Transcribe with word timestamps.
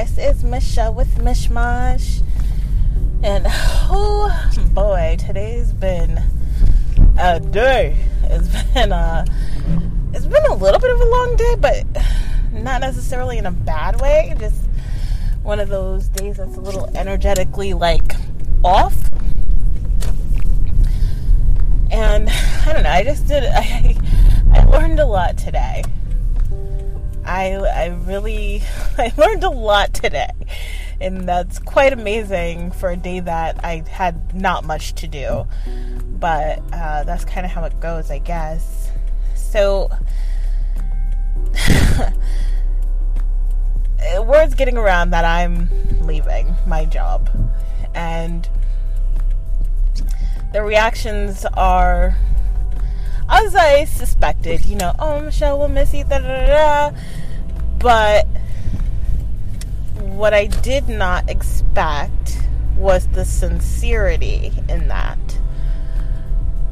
This 0.00 0.16
is 0.16 0.44
Michelle 0.44 0.94
with 0.94 1.18
Mishmash. 1.18 2.22
And 3.22 3.44
oh 3.50 4.32
boy, 4.72 5.18
today's 5.18 5.74
been 5.74 6.18
a 7.18 7.38
day. 7.38 7.98
It's 8.22 8.48
been 8.72 8.92
a 8.92 9.26
it's 10.14 10.24
been 10.24 10.46
a 10.46 10.54
little 10.54 10.80
bit 10.80 10.90
of 10.90 11.00
a 11.02 11.04
long 11.04 11.36
day, 11.36 11.54
but 11.60 11.84
not 12.50 12.80
necessarily 12.80 13.36
in 13.36 13.44
a 13.44 13.50
bad 13.50 14.00
way. 14.00 14.34
Just 14.38 14.64
one 15.42 15.60
of 15.60 15.68
those 15.68 16.08
days 16.08 16.38
that's 16.38 16.56
a 16.56 16.60
little 16.60 16.88
energetically 16.96 17.74
like 17.74 18.14
off. 18.64 18.96
And 21.90 22.30
I 22.30 22.72
don't 22.72 22.84
know, 22.84 22.90
I 22.90 23.04
just 23.04 23.28
did 23.28 23.44
I 23.54 23.96
I 24.50 24.64
learned 24.64 24.98
a 24.98 25.04
lot 25.04 25.36
today. 25.36 25.84
I 27.30 27.54
I 27.54 27.86
really 27.86 28.62
I 28.98 29.12
learned 29.16 29.44
a 29.44 29.50
lot 29.50 29.94
today. 29.94 30.30
And 31.00 31.28
that's 31.28 31.58
quite 31.60 31.92
amazing 31.94 32.72
for 32.72 32.90
a 32.90 32.96
day 32.96 33.20
that 33.20 33.64
I 33.64 33.84
had 33.88 34.34
not 34.34 34.64
much 34.64 34.94
to 34.96 35.08
do. 35.08 35.46
But 36.18 36.58
uh, 36.72 37.04
that's 37.04 37.24
kind 37.24 37.46
of 37.46 37.52
how 37.52 37.64
it 37.64 37.80
goes, 37.80 38.10
I 38.10 38.18
guess. 38.18 38.90
So, 39.34 39.88
word's 44.18 44.54
getting 44.54 44.76
around 44.76 45.10
that 45.10 45.24
I'm 45.24 45.70
leaving 46.02 46.54
my 46.66 46.84
job. 46.84 47.30
And 47.94 48.46
the 50.52 50.62
reactions 50.62 51.46
are 51.54 52.14
as 53.30 53.54
I 53.54 53.84
suspected, 53.84 54.64
you 54.64 54.74
know, 54.74 54.92
oh, 54.98 55.20
Michelle 55.20 55.58
will 55.58 55.68
miss 55.68 55.94
you, 55.94 56.04
da 56.04 56.18
da 56.18 56.90
da. 56.90 56.98
But 57.80 58.26
what 59.98 60.34
I 60.34 60.46
did 60.46 60.88
not 60.88 61.30
expect 61.30 62.46
was 62.76 63.08
the 63.08 63.24
sincerity 63.24 64.52
in 64.68 64.88
that. 64.88 65.18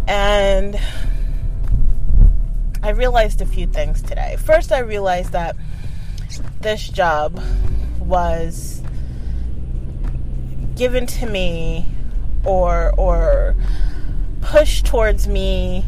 And 0.06 0.78
I 2.82 2.90
realized 2.90 3.40
a 3.40 3.46
few 3.46 3.66
things 3.66 4.02
today. 4.02 4.36
First, 4.38 4.70
I 4.70 4.80
realized 4.80 5.32
that 5.32 5.56
this 6.60 6.88
job 6.88 7.42
was 7.98 8.82
given 10.76 11.06
to 11.06 11.26
me 11.26 11.86
or 12.44 12.94
or 12.96 13.54
pushed 14.40 14.86
towards 14.86 15.26
me 15.26 15.84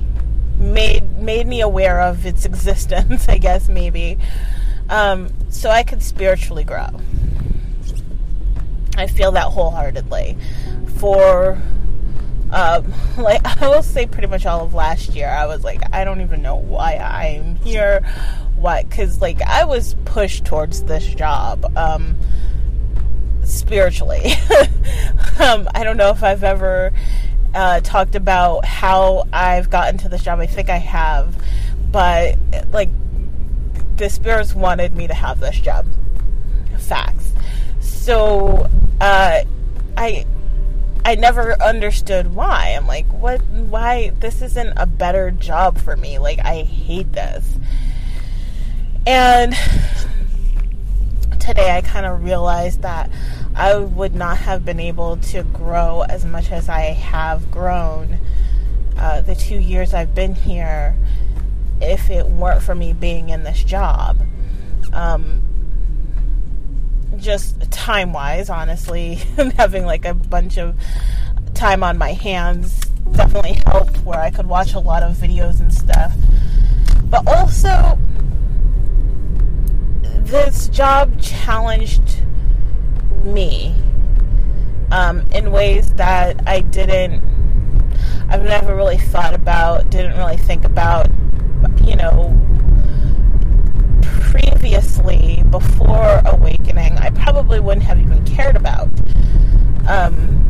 made 0.59 1.19
made 1.19 1.47
me 1.47 1.61
aware 1.61 2.01
of 2.01 2.27
its 2.27 2.45
existence 2.45 3.27
i 3.29 3.39
guess 3.39 3.69
maybe 3.69 4.19
um, 4.91 5.31
so 5.49 5.71
i 5.71 5.83
could 5.83 6.03
spiritually 6.03 6.65
grow 6.65 6.89
i 8.97 9.07
feel 9.07 9.33
that 9.33 9.45
wholeheartedly 9.45 10.37
for 10.99 11.61
um, 12.53 12.93
like 13.19 13.45
I 13.45 13.69
will 13.69 13.83
say 13.83 14.07
pretty 14.07 14.27
much 14.29 14.47
all 14.47 14.65
of 14.65 14.75
last 14.75 15.15
year, 15.15 15.29
I 15.29 15.47
was 15.47 15.65
like, 15.65 15.83
I 15.95 16.05
don't 16.05 16.21
even 16.21 16.43
know 16.43 16.57
why 16.57 16.97
I'm 16.97 17.57
here. 17.57 18.01
What? 18.57 18.89
Because 18.89 19.21
like 19.21 19.41
I 19.43 19.65
was 19.65 19.95
pushed 20.05 20.45
towards 20.45 20.83
this 20.85 21.07
job 21.07 21.73
um, 21.77 22.17
spiritually. 23.45 24.33
um, 25.39 25.69
I 25.75 25.83
don't 25.85 25.97
know 25.97 26.11
if 26.11 26.23
I've 26.23 26.45
ever 26.45 26.93
uh, 27.55 27.81
talked 27.81 28.15
about 28.15 28.65
how 28.65 29.27
I've 29.33 29.71
gotten 29.71 29.99
to 29.99 30.09
this 30.09 30.23
job. 30.23 30.41
I 30.41 30.47
think 30.47 30.69
I 30.69 30.77
have, 30.77 31.37
but 31.91 32.37
like 32.73 32.91
the 34.01 34.09
spirits 34.09 34.55
wanted 34.55 34.95
me 34.95 35.07
to 35.07 35.13
have 35.13 35.41
this 35.41 35.61
job. 35.61 35.87
Facts. 36.79 37.33
So 37.81 38.67
uh, 38.99 39.45
I 39.97 40.27
I 41.05 41.15
never 41.17 41.63
understood 41.63 42.35
why. 42.35 42.75
I'm 42.77 42.87
like, 42.87 43.07
what? 43.13 43.43
Why? 43.43 44.11
This 44.19 44.41
isn't 44.41 44.73
a 44.79 44.87
better 44.87 45.31
job 45.31 45.79
for 45.79 45.97
me. 45.97 46.19
Like, 46.19 46.39
I 46.39 46.63
hate 46.63 47.13
this. 47.13 47.59
And 49.07 49.55
today 51.39 51.77
I 51.77 51.83
kind 51.83 52.07
of 52.07 52.25
realized 52.25 52.81
that 52.81 53.11
I 53.55 53.77
would 53.77 54.15
not 54.15 54.39
have 54.39 54.65
been 54.65 54.81
able 54.81 55.19
to 55.19 55.43
grow 55.43 56.03
as 56.09 56.25
much 56.25 56.51
as 56.51 56.71
I 56.71 56.93
have 56.93 57.51
grown 57.51 58.19
uh, 58.97 59.21
the 59.21 59.35
two 59.35 59.59
years 59.59 59.93
I've 59.93 60.15
been 60.15 60.35
here 60.35 60.97
if 61.81 62.11
it 62.11 62.27
weren't 62.27 62.63
for 62.63 62.75
me 62.75 62.93
being 62.93 63.29
in 63.29 63.43
this 63.43 63.63
job. 63.65 64.27
Um, 64.93 65.43
just 67.17 67.71
time 67.71 68.13
wise, 68.13 68.49
honestly, 68.51 69.15
having 69.57 69.85
like 69.85 70.05
a 70.05 70.15
bunch 70.15 70.59
of 70.59 70.77
time 71.55 71.83
on 71.83 71.99
my 71.99 72.13
hands 72.13 72.81
definitely 73.13 73.61
helped 73.67 73.99
where 74.05 74.21
I 74.21 74.31
could 74.31 74.47
watch 74.47 74.75
a 74.75 74.79
lot 74.79 75.03
of 75.03 75.17
videos 75.17 75.61
and 75.61 75.73
stuff. 75.73 76.15
But 77.05 77.27
also, 77.27 77.99
this 80.03 80.69
job 80.69 81.21
challenged 81.21 82.23
me 83.25 83.75
um, 84.93 85.21
in 85.33 85.51
ways 85.51 85.93
that 85.95 86.41
I 86.49 86.61
didn't, 86.61 87.23
I've 88.29 88.45
never 88.45 88.75
really 88.75 88.99
thought 88.99 89.35
about, 89.35 89.91
didn't 89.91 90.17
really 90.17 90.37
think 90.37 90.65
about, 90.65 91.09
you 91.85 91.97
know, 91.97 92.37
previously 94.31 95.43
before 95.51 96.23
awakening, 96.25 96.97
I 96.99 97.11
probably 97.11 97.61
wouldn't 97.61 97.85
have 97.87 98.01
even 98.01 98.25
cared 98.25 98.57
about. 98.57 98.89
Um, 99.89 100.47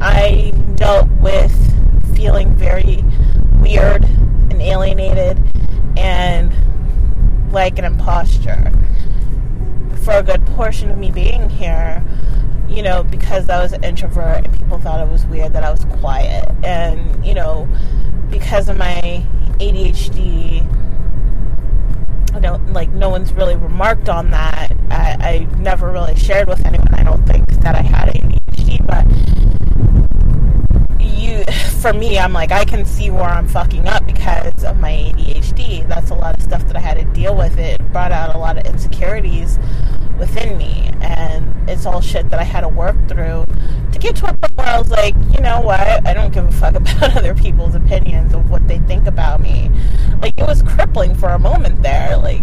I 0.00 0.52
dealt 0.74 1.10
with 1.20 1.52
feeling 2.14 2.54
very 2.54 3.04
weird 3.60 4.04
and 4.04 4.60
alienated 4.60 5.42
and 5.96 6.52
like 7.52 7.78
an 7.78 7.84
imposter 7.84 8.72
for 10.02 10.14
a 10.14 10.22
good 10.22 10.44
portion 10.48 10.90
of 10.90 10.98
me 10.98 11.10
being 11.10 11.48
here 11.48 12.04
you 12.68 12.82
know 12.82 13.02
because 13.04 13.48
i 13.48 13.62
was 13.62 13.72
an 13.72 13.82
introvert 13.84 14.44
and 14.44 14.58
people 14.58 14.78
thought 14.78 15.00
it 15.00 15.10
was 15.10 15.24
weird 15.26 15.52
that 15.52 15.64
i 15.64 15.70
was 15.70 15.84
quiet 16.00 16.50
and 16.64 17.24
you 17.24 17.34
know 17.34 17.68
because 18.30 18.68
of 18.68 18.76
my 18.76 19.24
adhd 19.72 20.84
I 22.34 22.40
don't 22.40 22.72
like 22.72 22.90
no 22.90 23.10
one's 23.10 23.32
really 23.32 23.54
remarked 23.54 24.08
on 24.08 24.32
that. 24.32 24.72
I, 24.90 25.16
I 25.20 25.38
never 25.60 25.92
really 25.92 26.16
shared 26.16 26.48
with 26.48 26.66
anyone. 26.66 26.92
I 26.92 27.04
don't 27.04 27.24
think 27.24 27.48
that 27.62 27.76
I 27.76 27.82
had 27.82 28.08
ADHD, 28.08 28.84
but 28.84 29.06
you, 31.00 31.44
for 31.80 31.92
me, 31.92 32.18
I'm 32.18 32.32
like 32.32 32.50
I 32.50 32.64
can 32.64 32.84
see 32.84 33.12
where 33.12 33.22
I'm 33.22 33.46
fucking 33.46 33.86
up 33.86 34.04
because 34.04 34.64
of 34.64 34.80
my 34.80 34.90
ADHD. 34.90 35.86
That's 35.86 36.10
a 36.10 36.14
lot 36.14 36.36
of 36.36 36.42
stuff 36.42 36.66
that 36.66 36.74
I 36.76 36.80
had 36.80 36.98
to 36.98 37.04
deal 37.04 37.36
with. 37.36 37.56
It 37.56 37.80
brought 37.92 38.10
out 38.10 38.34
a 38.34 38.38
lot 38.38 38.58
of 38.58 38.66
insecurities 38.66 39.60
within 40.18 40.56
me, 40.58 40.90
and 41.00 41.68
it's 41.68 41.86
all 41.86 42.00
shit 42.00 42.30
that 42.30 42.40
I 42.40 42.44
had 42.44 42.62
to 42.62 42.68
work 42.68 42.96
through 43.08 43.44
to 43.92 43.98
get 43.98 44.16
to 44.16 44.26
a 44.26 44.34
point 44.34 44.56
where 44.56 44.66
I 44.66 44.78
was 44.78 44.90
like, 44.90 45.14
you 45.32 45.40
know 45.40 45.60
what? 45.60 46.06
I 46.06 46.14
don't 46.14 46.32
give 46.32 46.44
a 46.44 46.52
fuck 46.52 46.74
about 46.74 47.16
other 47.16 47.34
people's 47.34 47.74
opinions 47.74 48.34
of 48.34 48.50
what 48.50 48.66
they 48.68 48.78
think 48.80 49.06
about 49.06 49.40
me. 49.40 49.70
Like 50.20 50.38
it 50.38 50.46
was 50.46 50.62
crippling 50.62 51.14
for 51.14 51.30
a 51.30 51.38
moment 51.38 51.82
there. 51.82 52.16
Like 52.16 52.42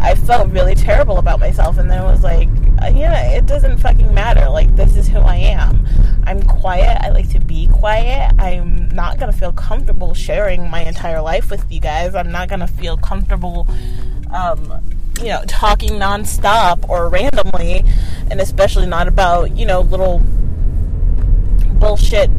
I 0.00 0.14
felt 0.14 0.50
really 0.50 0.74
terrible 0.74 1.18
about 1.18 1.40
myself, 1.40 1.78
and 1.78 1.90
then 1.90 2.02
it 2.02 2.06
was 2.06 2.22
like, 2.22 2.48
yeah, 2.94 3.30
it 3.30 3.46
doesn't 3.46 3.78
fucking 3.78 4.12
matter. 4.12 4.48
Like 4.48 4.74
this 4.74 4.96
is 4.96 5.08
who 5.08 5.18
I 5.18 5.36
am. 5.36 5.86
I'm 6.24 6.42
quiet. 6.42 6.98
I 7.00 7.10
like 7.10 7.28
to 7.30 7.40
be 7.40 7.68
quiet. 7.68 8.32
I'm 8.38 8.88
not 8.88 9.18
gonna 9.18 9.32
feel 9.32 9.52
comfortable 9.52 10.14
sharing 10.14 10.68
my 10.68 10.82
entire 10.82 11.20
life 11.20 11.50
with 11.50 11.70
you 11.70 11.80
guys. 11.80 12.14
I'm 12.14 12.32
not 12.32 12.48
gonna 12.48 12.66
feel 12.66 12.96
comfortable. 12.96 13.66
Um, 14.32 14.80
you 15.18 15.28
know, 15.28 15.42
talking 15.46 15.92
nonstop 15.92 16.88
or 16.88 17.08
randomly, 17.08 17.84
and 18.30 18.40
especially 18.40 18.86
not 18.86 19.08
about, 19.08 19.56
you 19.56 19.66
know, 19.66 19.80
little 19.80 20.20
bullshit 21.78 22.30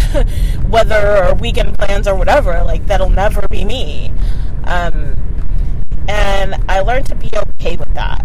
weather 0.68 1.24
or 1.24 1.34
weekend 1.34 1.76
plans 1.76 2.06
or 2.06 2.14
whatever. 2.14 2.62
Like, 2.64 2.86
that'll 2.86 3.10
never 3.10 3.46
be 3.48 3.64
me. 3.64 4.12
Um, 4.64 5.16
and 6.08 6.56
I 6.68 6.80
learned 6.80 7.06
to 7.06 7.14
be 7.14 7.30
okay 7.34 7.76
with 7.76 7.92
that. 7.94 8.24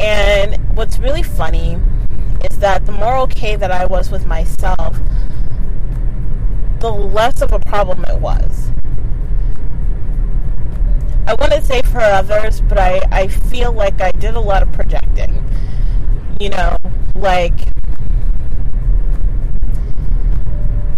And 0.00 0.76
what's 0.76 0.98
really 0.98 1.22
funny 1.22 1.78
is 2.50 2.58
that 2.58 2.86
the 2.86 2.92
more 2.92 3.16
okay 3.18 3.56
that 3.56 3.70
I 3.70 3.86
was 3.86 4.10
with 4.10 4.26
myself, 4.26 4.98
the 6.80 6.90
less 6.90 7.40
of 7.40 7.52
a 7.52 7.58
problem 7.60 8.04
it 8.04 8.20
was. 8.20 8.70
I 11.26 11.34
wouldn't 11.34 11.64
say 11.64 11.82
for 11.82 12.00
others, 12.00 12.60
but 12.60 12.78
I, 12.78 13.00
I 13.10 13.28
feel 13.28 13.72
like 13.72 14.00
I 14.00 14.12
did 14.12 14.34
a 14.34 14.40
lot 14.40 14.62
of 14.62 14.72
projecting. 14.72 15.42
You 16.38 16.50
know, 16.50 16.78
like 17.14 17.58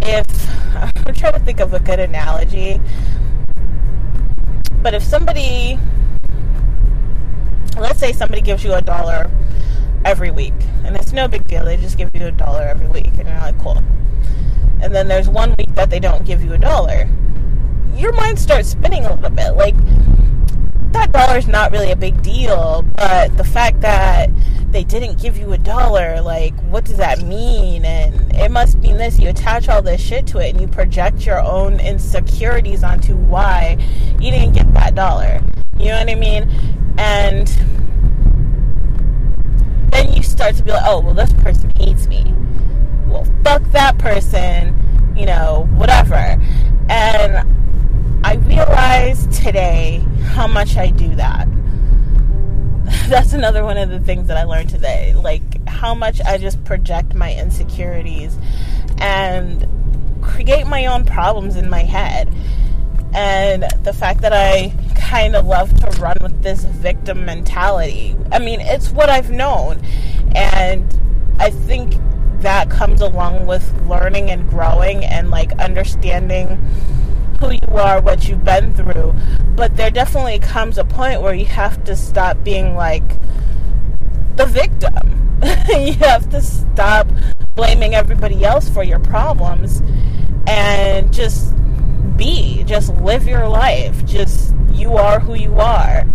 if 0.01 0.27
I'm 0.75 1.13
trying 1.13 1.33
to 1.33 1.39
think 1.39 1.59
of 1.59 1.73
a 1.73 1.79
good 1.79 1.99
analogy, 1.99 2.79
but 4.81 4.93
if 4.93 5.03
somebody 5.03 5.79
let's 7.79 7.99
say 7.99 8.11
somebody 8.11 8.41
gives 8.41 8.63
you 8.63 8.73
a 8.73 8.81
dollar 8.81 9.29
every 10.05 10.31
week, 10.31 10.53
and 10.83 10.95
it's 10.95 11.13
no 11.13 11.27
big 11.27 11.47
deal. 11.47 11.65
They 11.65 11.77
just 11.77 11.97
give 11.97 12.13
you 12.13 12.25
a 12.25 12.31
dollar 12.31 12.63
every 12.63 12.87
week, 12.87 13.11
and 13.17 13.27
you're 13.27 13.37
like, 13.37 13.59
cool. 13.59 13.81
And 14.81 14.93
then 14.93 15.07
there's 15.07 15.29
one 15.29 15.55
week 15.57 15.73
that 15.75 15.89
they 15.89 15.99
don't 15.99 16.25
give 16.25 16.43
you 16.43 16.53
a 16.53 16.57
dollar. 16.57 17.09
Your 17.95 18.13
mind 18.13 18.39
starts 18.39 18.69
spinning 18.69 19.05
a 19.05 19.13
little 19.13 19.29
bit. 19.29 19.51
Like, 19.55 19.75
that 20.93 21.11
dollar 21.11 21.37
is 21.37 21.47
not 21.47 21.71
really 21.71 21.91
a 21.91 21.95
big 21.95 22.21
deal, 22.21 22.83
but 22.95 23.35
the 23.37 23.43
fact 23.43 23.81
that 23.81 24.29
they 24.71 24.83
didn't 24.83 25.19
give 25.19 25.37
you 25.37 25.53
a 25.53 25.57
dollar, 25.57 26.21
like, 26.21 26.53
what 26.63 26.85
does 26.85 26.97
that 26.97 27.21
mean? 27.21 27.85
And 27.85 28.33
it 28.35 28.51
must 28.51 28.77
mean 28.77 28.97
this. 28.97 29.19
You 29.19 29.29
attach 29.29 29.67
all 29.69 29.81
this 29.81 30.01
shit 30.01 30.27
to 30.27 30.39
it 30.39 30.51
and 30.51 30.61
you 30.61 30.67
project 30.67 31.25
your 31.25 31.41
own 31.41 31.79
insecurities 31.79 32.83
onto 32.83 33.15
why 33.15 33.77
you 34.19 34.31
didn't 34.31 34.53
get 34.53 34.71
that 34.73 34.95
dollar. 34.95 35.41
You 35.77 35.85
know 35.85 35.99
what 35.99 36.09
I 36.09 36.15
mean? 36.15 36.49
And 36.97 37.47
then 39.91 40.13
you 40.13 40.21
start 40.21 40.55
to 40.55 40.63
be 40.63 40.71
like, 40.71 40.83
oh, 40.85 40.99
well, 40.99 41.13
this 41.13 41.33
person 41.33 41.71
hates 41.77 42.07
me. 42.07 42.33
Well, 43.07 43.25
fuck 43.43 43.63
that 43.71 43.97
person, 43.97 45.13
you 45.15 45.25
know, 45.25 45.67
whatever. 45.73 46.39
And 46.89 47.47
I 48.23 48.35
realized 48.35 49.31
today 49.31 50.03
how 50.29 50.47
much 50.47 50.77
I 50.77 50.87
do 50.87 51.15
that. 51.15 51.47
That's 53.09 53.33
another 53.33 53.63
one 53.63 53.77
of 53.77 53.89
the 53.89 53.99
things 53.99 54.27
that 54.27 54.37
I 54.37 54.43
learned 54.43 54.69
today. 54.69 55.13
Like, 55.13 55.67
how 55.67 55.93
much 55.93 56.21
I 56.21 56.37
just 56.37 56.63
project 56.63 57.15
my 57.15 57.33
insecurities 57.33 58.37
and 58.99 59.67
create 60.21 60.67
my 60.67 60.85
own 60.85 61.05
problems 61.05 61.55
in 61.55 61.69
my 61.69 61.83
head. 61.83 62.33
And 63.13 63.65
the 63.83 63.93
fact 63.93 64.21
that 64.21 64.33
I 64.33 64.73
kind 64.95 65.35
of 65.35 65.45
love 65.45 65.75
to 65.79 65.99
run 65.99 66.17
with 66.21 66.43
this 66.43 66.63
victim 66.63 67.25
mentality. 67.25 68.15
I 68.31 68.39
mean, 68.39 68.61
it's 68.61 68.91
what 68.91 69.09
I've 69.09 69.31
known. 69.31 69.81
And 70.35 71.35
I 71.39 71.49
think 71.49 71.95
that 72.41 72.69
comes 72.69 73.01
along 73.01 73.47
with 73.47 73.73
learning 73.87 74.29
and 74.29 74.47
growing 74.47 75.03
and 75.03 75.31
like 75.31 75.51
understanding 75.59 76.47
who 77.39 77.51
you 77.51 77.77
are, 77.77 78.01
what 78.01 78.27
you've 78.27 78.43
been 78.43 78.73
through. 78.73 79.13
But 79.55 79.77
there 79.77 79.89
definitely 79.89 80.39
comes 80.39 80.77
a 80.77 80.83
point 80.83 81.21
where 81.21 81.33
you 81.33 81.45
have 81.45 81.83
to 81.85 81.95
stop 81.95 82.43
being 82.43 82.75
like 82.75 83.19
the 84.35 84.45
victim. 84.45 85.39
you 85.69 85.93
have 85.93 86.29
to 86.29 86.41
stop 86.41 87.07
blaming 87.55 87.95
everybody 87.95 88.43
else 88.43 88.69
for 88.69 88.83
your 88.83 88.99
problems 88.99 89.81
and 90.47 91.13
just 91.13 91.53
be, 92.17 92.63
just 92.65 92.93
live 92.95 93.27
your 93.27 93.47
life. 93.47 94.05
Just 94.05 94.53
you 94.73 94.93
are 94.93 95.19
who 95.19 95.35
you 95.35 95.55
are. 95.55 96.05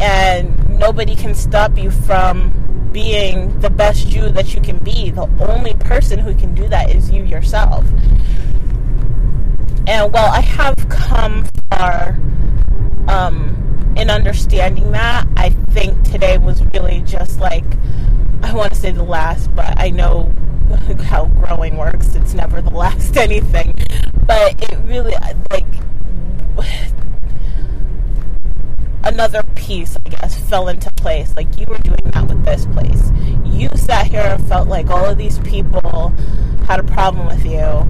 And 0.00 0.78
nobody 0.78 1.14
can 1.14 1.34
stop 1.34 1.76
you 1.78 1.90
from 1.90 2.90
being 2.92 3.58
the 3.60 3.70
best 3.70 4.08
you 4.08 4.28
that 4.30 4.54
you 4.54 4.60
can 4.60 4.78
be. 4.78 5.10
The 5.10 5.28
only 5.40 5.74
person 5.74 6.18
who 6.18 6.34
can 6.34 6.54
do 6.54 6.68
that 6.68 6.94
is 6.94 7.10
you 7.10 7.24
yourself. 7.24 7.84
And 9.86 10.12
while 10.12 10.30
I 10.30 10.40
have 10.40 10.76
come 10.88 11.44
far 11.70 12.18
um, 13.08 13.94
in 13.96 14.10
understanding 14.10 14.92
that, 14.92 15.26
I 15.36 15.50
think 15.50 16.02
today 16.04 16.38
was 16.38 16.62
really 16.72 17.02
just 17.02 17.40
like, 17.40 17.64
I 18.42 18.54
want 18.54 18.72
to 18.72 18.78
say 18.78 18.90
the 18.90 19.02
last, 19.02 19.54
but 19.54 19.78
I 19.78 19.90
know 19.90 20.32
how 21.04 21.26
growing 21.26 21.76
works. 21.76 22.14
It's 22.14 22.34
never 22.34 22.62
the 22.62 22.70
last 22.74 23.16
anything. 23.16 23.74
But 24.26 24.62
it 24.62 24.78
really, 24.84 25.14
like, 25.50 25.66
another 29.04 29.42
piece, 29.54 29.96
I 30.06 30.08
guess, 30.08 30.38
fell 30.48 30.68
into 30.68 30.90
place. 30.92 31.34
Like 31.36 31.58
you 31.58 31.66
were 31.66 31.78
doing 31.78 32.10
that 32.12 32.28
with 32.28 32.44
this 32.44 32.66
place. 32.66 33.10
You 33.44 33.68
sat 33.74 34.06
here 34.06 34.20
and 34.20 34.46
felt 34.48 34.68
like 34.68 34.90
all 34.90 35.04
of 35.06 35.18
these 35.18 35.38
people 35.40 36.10
had 36.66 36.80
a 36.80 36.84
problem 36.84 37.26
with 37.26 37.44
you. 37.44 37.86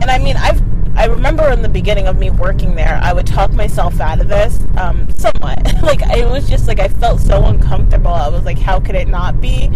And 0.00 0.10
I 0.10 0.18
mean, 0.18 0.36
I've 0.36 0.62
I 0.98 1.06
remember 1.06 1.48
in 1.50 1.62
the 1.62 1.68
beginning 1.68 2.08
of 2.08 2.18
me 2.18 2.28
working 2.30 2.74
there, 2.74 2.98
I 3.00 3.12
would 3.12 3.26
talk 3.26 3.52
myself 3.52 4.00
out 4.00 4.20
of 4.20 4.26
this 4.26 4.58
um, 4.76 5.08
somewhat. 5.14 5.62
like 5.82 6.00
it 6.02 6.28
was 6.28 6.48
just 6.48 6.66
like 6.66 6.80
I 6.80 6.88
felt 6.88 7.20
so 7.20 7.44
uncomfortable. 7.44 8.12
I 8.12 8.28
was 8.28 8.44
like, 8.44 8.58
how 8.58 8.80
could 8.80 8.96
it 8.96 9.06
not 9.06 9.40
be 9.40 9.68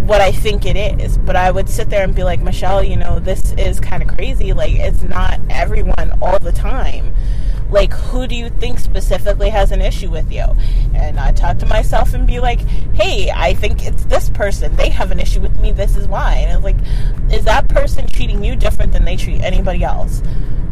what 0.00 0.20
I 0.20 0.32
think 0.32 0.66
it 0.66 0.76
is? 0.76 1.16
But 1.16 1.36
I 1.36 1.52
would 1.52 1.68
sit 1.68 1.90
there 1.90 2.02
and 2.02 2.12
be 2.12 2.24
like, 2.24 2.40
Michelle, 2.40 2.82
you 2.82 2.96
know, 2.96 3.20
this 3.20 3.52
is 3.52 3.78
kind 3.78 4.02
of 4.02 4.08
crazy. 4.08 4.52
Like 4.52 4.72
it's 4.74 5.02
not 5.02 5.38
everyone 5.48 6.18
all 6.20 6.40
the 6.40 6.52
time 6.52 7.14
like 7.70 7.92
who 7.92 8.26
do 8.26 8.34
you 8.34 8.50
think 8.50 8.78
specifically 8.78 9.50
has 9.50 9.72
an 9.72 9.80
issue 9.80 10.10
with 10.10 10.32
you? 10.32 10.44
And 10.94 11.18
i 11.18 11.32
talk 11.32 11.58
to 11.58 11.66
myself 11.66 12.14
and 12.14 12.26
be 12.26 12.40
like 12.40 12.60
hey 12.94 13.30
i 13.34 13.54
think 13.54 13.86
it's 13.86 14.04
this 14.06 14.30
person. 14.30 14.74
They 14.76 14.90
have 14.90 15.10
an 15.10 15.20
issue 15.20 15.40
with 15.40 15.58
me. 15.60 15.72
This 15.72 15.96
is 15.96 16.08
why. 16.08 16.36
And 16.36 16.52
it's 16.52 16.64
like 16.64 17.32
is 17.32 17.44
that 17.44 17.68
person 17.68 18.06
treating 18.06 18.42
you 18.42 18.56
different 18.56 18.92
than 18.92 19.04
they 19.04 19.16
treat 19.16 19.42
anybody 19.42 19.84
else? 19.84 20.22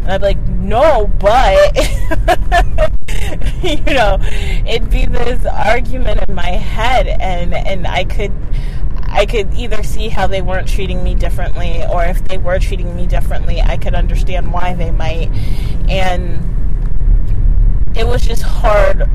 And 0.06 0.12
I'd 0.12 0.20
be 0.20 0.26
like, 0.26 0.48
no, 0.48 1.08
but, 1.18 1.76
you 3.64 3.92
know, 3.92 4.18
it'd 4.64 4.88
be 4.88 5.04
this 5.04 5.44
argument 5.44 6.22
in 6.28 6.32
my 6.32 6.50
head, 6.50 7.08
and, 7.08 7.52
and 7.52 7.88
I 7.88 8.04
could, 8.04 8.32
I 9.02 9.26
could 9.26 9.52
either 9.54 9.82
see 9.82 10.08
how 10.08 10.28
they 10.28 10.42
weren't 10.42 10.68
treating 10.68 11.02
me 11.02 11.16
differently, 11.16 11.84
or 11.90 12.04
if 12.04 12.22
they 12.28 12.38
were 12.38 12.60
treating 12.60 12.94
me 12.94 13.08
differently, 13.08 13.60
I 13.60 13.78
could 13.78 13.96
understand 13.96 14.52
why 14.52 14.74
they 14.74 14.92
might. 14.92 15.28
And 15.88 16.65
it 17.96 18.06
was 18.06 18.26
just 18.26 18.42
hard, 18.42 19.08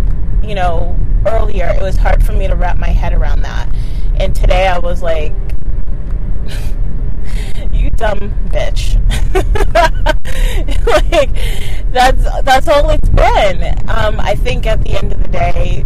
you 0.43 0.55
know, 0.55 0.97
earlier, 1.27 1.67
it 1.67 1.81
was 1.81 1.97
hard 1.97 2.25
for 2.25 2.33
me 2.33 2.47
to 2.47 2.55
wrap 2.55 2.77
my 2.77 2.89
head 2.89 3.13
around 3.13 3.43
that. 3.43 3.73
And 4.15 4.35
today 4.35 4.67
I 4.67 4.79
was 4.79 5.01
like, 5.01 5.31
you 7.71 7.89
dumb 7.91 8.33
bitch. 8.49 8.97
like 10.87 11.31
that's 11.91 12.23
that's 12.43 12.67
all 12.67 12.89
it's 12.89 13.09
been. 13.09 13.63
Um, 13.89 14.19
I 14.19 14.35
think 14.35 14.65
at 14.65 14.81
the 14.81 14.97
end 14.97 15.13
of 15.13 15.21
the 15.21 15.29
day, 15.29 15.85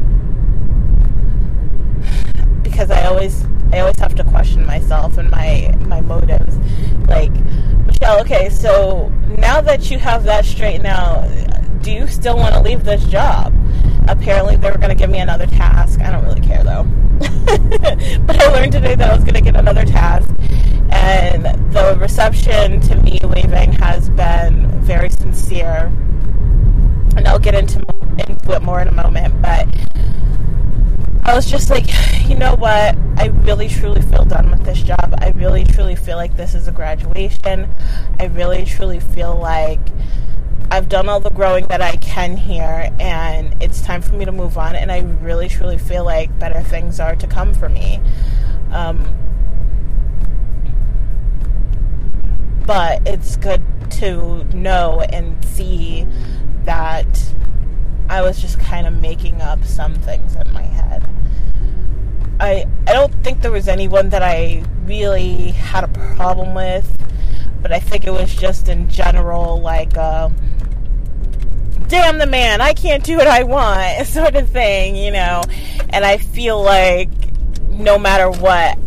because 2.64 2.90
I 2.92 3.04
always 3.06 3.46
I 3.74 3.80
always 3.80 4.00
have 4.00 4.16
to 4.16 4.24
question 4.24 4.66
myself 4.66 5.18
and 5.18 5.30
my 5.30 5.74
my 5.82 6.00
motives. 6.02 6.58
Like 7.08 7.32
Michelle, 7.86 8.22
okay, 8.22 8.50
so 8.50 9.10
now 9.38 9.62
that 9.62 9.92
you 9.92 10.00
have 10.00 10.24
that 10.24 10.46
straightened 10.46 10.88
out, 10.88 11.28
do 11.86 11.92
you 11.92 12.08
still 12.08 12.36
want 12.36 12.56
to 12.56 12.62
leave 12.62 12.84
this 12.84 13.06
job? 13.06 13.54
Apparently, 14.08 14.56
they 14.56 14.72
were 14.72 14.78
going 14.80 14.90
to 14.90 14.96
give 14.96 15.12
me 15.12 15.20
another 15.20 15.46
task. 15.46 16.02
I 16.02 16.12
don't 16.12 16.24
really 16.24 16.42
care 16.42 16.64
though. 16.64 16.82
but 18.26 18.42
I 18.42 18.48
learned 18.52 18.72
today 18.72 18.96
that 18.96 19.12
I 19.12 19.14
was 19.14 19.24
going 19.24 19.36
to 19.36 19.42
get 19.42 19.56
another 19.56 19.86
task. 19.86 20.28
And 20.90 21.46
the 21.72 21.96
reception 22.00 22.82
to 22.82 22.96
me 23.04 23.20
leaving 23.22 23.72
has 23.74 24.10
been 24.10 24.68
very 24.82 25.12
sincere. 25.12 25.92
And 27.16 27.28
I'll 27.28 27.38
get 27.38 27.54
into, 27.54 27.86
into 28.18 28.54
it 28.54 28.64
more 28.64 28.82
in 28.82 28.88
a 28.88 28.92
moment. 28.92 29.40
But 29.40 29.68
I 31.24 31.36
was 31.36 31.46
just 31.46 31.70
like, 31.70 31.86
you 32.28 32.36
know 32.36 32.56
what? 32.56 32.98
I 33.18 33.28
really 33.44 33.70
truly 33.70 34.02
feel 34.02 34.26
done 34.26 34.50
with 34.50 34.64
this 34.64 34.82
job. 34.82 35.14
I 35.20 35.30
really 35.36 35.64
truly 35.64 35.96
feel 35.96 36.18
like 36.18 36.36
this 36.36 36.56
is 36.56 36.68
a 36.68 36.72
graduation. 36.72 37.70
I 38.20 38.26
really 38.26 38.66
truly 38.66 39.00
feel 39.00 39.36
like 39.36 39.82
I've 40.72 40.90
done 40.90 41.08
all 41.08 41.20
the 41.20 41.30
growing 41.30 41.68
that 41.68 41.82
I 41.82 41.96
can 41.98 42.38
here, 42.38 42.92
and 43.00 43.56
it's 43.62 43.82
time 43.82 44.02
for 44.02 44.14
me 44.14 44.26
to 44.26 44.32
move 44.32 44.58
on. 44.58 44.76
And 44.76 44.92
I 44.92 45.02
really, 45.22 45.48
truly 45.48 45.78
feel 45.78 46.04
like 46.04 46.38
better 46.40 46.62
things 46.62 47.00
are 47.00 47.16
to 47.16 47.28
come 47.28 47.54
for 47.54 47.70
me. 47.70 48.02
Um, 48.72 49.14
but 52.66 53.08
it's 53.08 53.38
good 53.38 53.62
to 53.92 54.44
know 54.56 55.02
and 55.10 55.44
see 55.46 56.08
that 56.64 57.34
I 58.10 58.22
was 58.22 58.42
just 58.42 58.60
kind 58.60 58.88
of 58.88 58.94
making 59.00 59.42
up 59.42 59.64
some 59.64 59.96
things 59.96 60.36
in 60.36 60.52
my 60.52 60.64
head. 60.64 61.08
I 62.40 62.66
I 62.88 62.94
don't 62.94 63.14
think 63.24 63.42
there 63.42 63.52
was 63.52 63.68
anyone 63.68 64.10
that 64.10 64.24
I 64.24 64.64
really 64.86 65.52
had 65.52 65.84
a 65.84 65.88
problem 66.16 66.54
with, 66.54 66.98
but 67.62 67.72
I 67.72 67.80
think 67.80 68.06
it 68.06 68.12
was 68.12 68.34
just 68.36 68.70
in 68.70 68.90
general 68.90 69.60
like. 69.62 69.98
Uh, 69.98 70.30
damn 71.88 72.18
the 72.18 72.26
man, 72.26 72.62
I 72.62 72.74
can't 72.74 73.04
do 73.04 73.18
what 73.18 73.28
I 73.28 73.44
want, 73.44 74.08
sort 74.08 74.36
of 74.36 74.50
thing, 74.50 74.96
you 74.96 75.12
know. 75.12 75.44
And 75.90 76.04
I 76.04 76.18
feel 76.18 76.62
like 76.62 77.10
no 77.70 78.00
matter 78.00 78.30
what, 78.30 78.78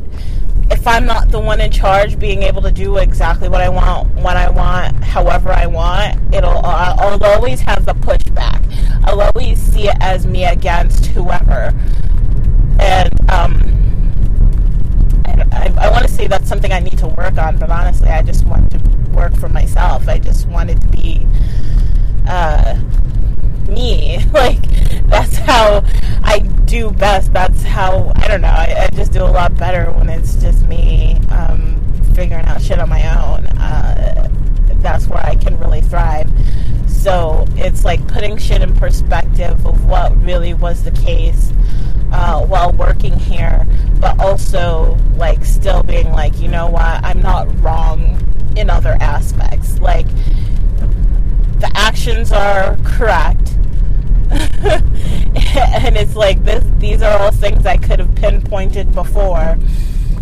if 0.71 0.87
I'm 0.87 1.07
not 1.07 1.31
the 1.31 1.41
one 1.41 1.61
in 1.61 1.71
charge, 1.71 2.19
being 2.19 2.43
able 2.43 2.63
to 2.63 2.71
do 2.71 2.99
exactly 2.99 3.49
what 3.49 3.61
I 3.61 3.69
want, 3.69 4.15
when 4.17 4.37
I 4.37 4.51
want, 4.51 5.03
however 5.03 5.51
I 5.51 5.67
want, 5.67 6.35
it'll 6.35 6.65
I'll 6.65 7.23
always 7.25 7.61
have 7.61 7.87
the 7.87 7.95
pushback. 7.95 8.65
I'll 9.05 9.21
always 9.21 9.61
see 9.61 9.89
it 9.89 9.97
as 10.01 10.27
me 10.27 10.45
against 10.45 11.07
whoever, 11.07 11.73
and 12.81 13.31
um, 13.31 13.78
I, 15.59 15.75
I 15.87 15.91
want 15.91 16.07
to 16.07 16.13
say 16.13 16.27
that's 16.27 16.49
something 16.49 16.73
I 16.73 16.81
need 16.81 16.99
to 16.99 17.09
work 17.09 17.37
on. 17.39 17.59
But 17.59 17.71
honestly, 17.71 18.09
I 18.09 18.23
just 18.23 18.47
want 18.47 18.71
to 18.73 18.79
work 19.11 19.35
for 19.37 19.49
myself. 19.49 20.09
I 20.09 20.19
just 20.19 20.47
want 20.49 20.71
it 20.71 20.81
to 20.81 20.89
be 20.89 21.27
uh, 22.29 22.81
me. 23.69 24.25
like 24.33 24.63
that's 25.07 25.37
how 25.37 25.85
I 26.23 26.41
do 26.65 26.91
best. 26.91 27.33
That's 27.33 27.63
how 27.63 28.13
I 28.17 28.29
don't 28.29 28.41
know. 28.41 28.49
I, 28.49 28.87
I 28.91 28.97
just 28.97 29.13
do 29.13 29.23
a 29.23 29.27
lot 29.27 29.57
better 29.57 29.91
when 29.93 30.09
it's 30.09 30.37
just 30.37 30.67
me 30.67 31.19
um, 31.31 31.81
figuring 32.15 32.45
out 32.47 32.63
shit 32.63 32.79
on 32.79 32.89
my 32.89 33.03
own. 33.17 33.47
Uh, 33.59 34.29
that's 34.77 35.09
where 35.09 35.25
I 35.25 35.35
can 35.35 35.59
really 35.59 35.81
thrive. 35.81 36.31
So 36.87 37.47
it's 37.57 37.85
like 37.85 38.07
putting 38.09 38.37
shit 38.39 38.63
in 38.63 38.75
perspective 38.75 39.65
of 39.67 39.87
what 39.87 40.17
really 40.23 40.55
was 40.55 40.85
the 40.85 40.91
case 40.91 41.53
uh, 42.13 42.45
while 42.45 42.73
working 42.73 43.19
here, 43.19 43.67
but 44.01 44.19
also 44.21 44.97
like 45.17 45.45
still 45.45 45.83
being 45.83 46.11
like, 46.11 46.39
you 46.41 46.49
know 46.49 46.69
what, 46.69 47.05
I'm 47.05 47.21
not 47.21 47.49
wrong 47.63 48.19
in 48.57 48.71
other 48.71 48.97
aspects. 49.01 49.79
Like 49.79 50.07
the 51.59 51.71
actions 51.75 52.33
are 52.33 52.77
correct. 52.85 53.57
and 54.31 55.97
it's 55.97 56.15
like 56.15 56.45
this 56.45 56.65
these 56.79 57.01
are 57.01 57.19
all 57.19 57.31
things 57.31 57.65
I 57.65 57.77
could 57.77 57.99
have 57.99 58.15
pinpointed 58.15 58.95
before, 58.95 59.57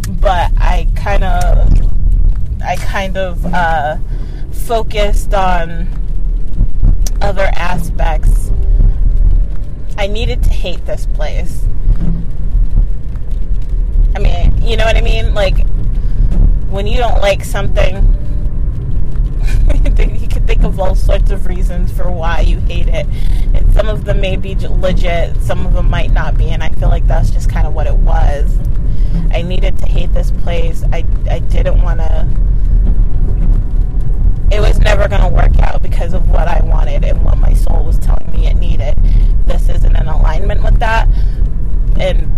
but 0.09 0.53
I 0.57 0.89
kind 0.95 1.25
of 1.25 1.87
I 2.63 2.77
kind 2.77 3.17
of 3.17 3.45
uh, 3.47 3.99
focused 4.51 5.35
on 5.35 5.89
other 7.21 7.51
aspects. 7.55 8.51
I 9.99 10.07
needed 10.07 10.43
to 10.45 10.51
hate 10.51 10.85
this 10.87 11.07
place. 11.07 11.66
I 14.17 14.19
mean, 14.19 14.63
you 14.63 14.79
know 14.79 14.87
what 14.87 14.97
I 14.97 15.03
mean? 15.03 15.35
Like, 15.35 15.67
when 16.71 16.87
you 16.87 16.97
don't 16.97 17.21
like 17.21 17.45
something, 17.45 17.97
you 19.85 20.27
can 20.27 20.47
think 20.47 20.65
of 20.65 20.81
all 20.81 20.95
sorts 20.95 21.31
of 21.31 21.47
reasons 21.47 21.93
for 21.93 22.11
why 22.11 22.41
you 22.41 22.59
hate 22.61 22.89
it. 22.89 23.07
And 23.55 23.75
some 23.75 23.89
of 23.89 24.07
them 24.07 24.23
may 24.23 24.37
be 24.37 24.55
legit, 24.55 25.37
some 25.43 25.67
of 25.67 25.75
them 25.75 25.91
might 25.91 26.13
not 26.13 26.39
be. 26.39 26.49
And 26.49 26.63
I 26.63 26.71
feel 26.71 26.89
like 26.89 27.07
that's 27.07 27.29
just 27.29 27.51
kind 27.51 27.67
of 27.67 27.75
what 27.75 27.87
it 27.87 27.97
was. 27.97 28.59
I 29.33 29.43
needed 29.43 29.79
to 29.81 29.87
hate 29.87 30.15
this 30.15 30.31
place. 30.31 30.83
I, 30.95 31.05
I 31.29 31.41
didn't 31.41 31.83
want 31.83 32.01
to 32.01 32.27
it 34.51 34.61
was 34.61 34.79
never 34.79 35.09
going 35.09 35.21
to 35.21 35.29
work 35.29 35.59
out 35.59 35.83
because 35.83 36.15
of 36.15 36.31
what 36.31 36.49
I 36.49 36.65
wanted 36.65 37.05
and 37.05 37.23
what 37.23 37.37
my 37.37 37.53
soul 37.53 37.85
was 37.85 37.99
telling 37.99 38.31
me 38.31 38.47
it 38.47 38.55
needed. 38.55 38.97
This 39.45 39.69
isn't 39.69 39.95
in 39.95 40.07
alignment 40.07 40.63
with 40.63 40.79
that. 40.79 41.07
And 41.99 42.36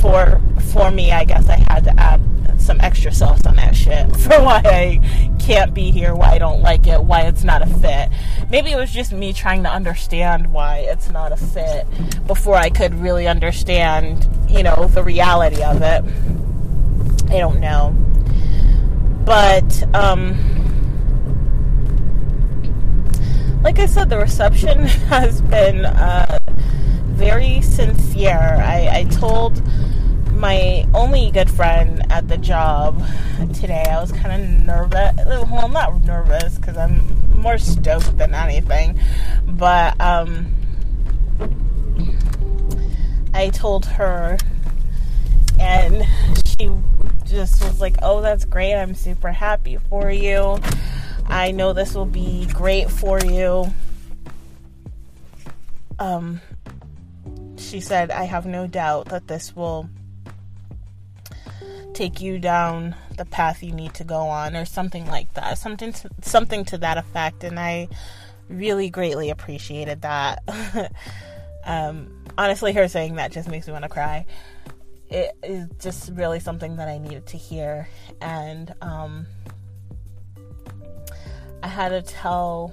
for 0.00 0.40
for 0.72 0.90
me, 0.90 1.12
I 1.12 1.24
guess 1.24 1.48
I 1.48 1.56
had 1.56 1.84
to 1.84 2.00
add 2.00 2.20
some 2.60 2.80
extra 2.80 3.12
sauce 3.12 3.44
on 3.46 3.56
that 3.56 3.74
shit 3.74 4.14
for 4.16 4.40
why 4.42 4.60
I 4.64 5.36
can't 5.38 5.72
be 5.74 5.90
here, 5.90 6.14
why 6.14 6.32
I 6.32 6.38
don't 6.38 6.60
like 6.60 6.86
it, 6.86 7.02
why 7.02 7.22
it's 7.22 7.44
not 7.44 7.62
a 7.62 7.66
fit. 7.66 8.10
Maybe 8.50 8.70
it 8.72 8.76
was 8.76 8.92
just 8.92 9.12
me 9.12 9.32
trying 9.32 9.62
to 9.64 9.70
understand 9.70 10.52
why 10.52 10.78
it's 10.78 11.10
not 11.10 11.32
a 11.32 11.36
fit 11.36 11.86
before 12.26 12.56
I 12.56 12.70
could 12.70 12.94
really 12.94 13.26
understand, 13.26 14.28
you 14.48 14.62
know, 14.62 14.86
the 14.86 15.02
reality 15.02 15.62
of 15.62 15.82
it. 15.82 16.04
I 17.30 17.38
don't 17.38 17.60
know. 17.60 17.94
But 19.24 19.94
um 19.94 20.60
like 23.62 23.78
I 23.78 23.86
said, 23.86 24.08
the 24.08 24.18
reception 24.18 24.84
has 25.08 25.42
been 25.42 25.84
uh, 25.84 26.38
very 27.10 27.60
sincere. 27.60 28.56
I, 28.58 28.88
I 28.88 28.89
told 29.20 29.62
my 30.32 30.86
only 30.94 31.30
good 31.30 31.50
friend 31.50 32.10
at 32.10 32.26
the 32.28 32.38
job 32.38 33.04
today, 33.52 33.84
I 33.88 34.00
was 34.00 34.10
kind 34.12 34.42
of 34.42 34.64
nervous. 34.64 35.12
Well, 35.26 35.68
not 35.68 36.02
nervous 36.04 36.56
because 36.56 36.78
I'm 36.78 37.38
more 37.38 37.58
stoked 37.58 38.16
than 38.16 38.34
anything, 38.34 38.98
but 39.46 40.00
um, 40.00 40.54
I 43.34 43.50
told 43.50 43.84
her, 43.84 44.38
and 45.58 46.06
she 46.46 46.70
just 47.26 47.62
was 47.62 47.78
like, 47.80 47.96
"Oh, 48.00 48.22
that's 48.22 48.46
great! 48.46 48.74
I'm 48.74 48.94
super 48.94 49.32
happy 49.32 49.76
for 49.90 50.10
you." 50.10 50.58
I 51.26 51.50
know 51.50 51.74
this 51.74 51.94
will 51.94 52.06
be 52.06 52.46
great 52.46 52.90
for 52.90 53.20
you. 53.20 53.72
Um, 55.98 56.40
she 57.60 57.80
said, 57.80 58.10
I 58.10 58.24
have 58.24 58.46
no 58.46 58.66
doubt 58.66 59.06
that 59.06 59.28
this 59.28 59.54
will 59.54 59.88
take 61.92 62.20
you 62.20 62.38
down 62.38 62.94
the 63.16 63.24
path 63.24 63.62
you 63.62 63.72
need 63.72 63.94
to 63.94 64.04
go 64.04 64.20
on, 64.20 64.56
or 64.56 64.64
something 64.64 65.06
like 65.06 65.32
that. 65.34 65.58
Something, 65.58 65.92
to, 65.92 66.10
something 66.22 66.64
to 66.66 66.78
that 66.78 66.98
effect. 66.98 67.44
And 67.44 67.58
I 67.58 67.88
really 68.48 68.90
greatly 68.90 69.30
appreciated 69.30 70.02
that. 70.02 70.42
um, 71.64 72.24
honestly, 72.38 72.72
her 72.72 72.88
saying 72.88 73.16
that 73.16 73.32
just 73.32 73.48
makes 73.48 73.66
me 73.66 73.72
want 73.72 73.84
to 73.84 73.88
cry. 73.88 74.26
It 75.08 75.36
is 75.42 75.68
just 75.80 76.10
really 76.12 76.40
something 76.40 76.76
that 76.76 76.88
I 76.88 76.98
needed 76.98 77.26
to 77.28 77.36
hear. 77.36 77.88
And, 78.20 78.74
um, 78.80 79.26
I 81.62 81.68
had 81.68 81.90
to 81.90 82.00
tell 82.00 82.72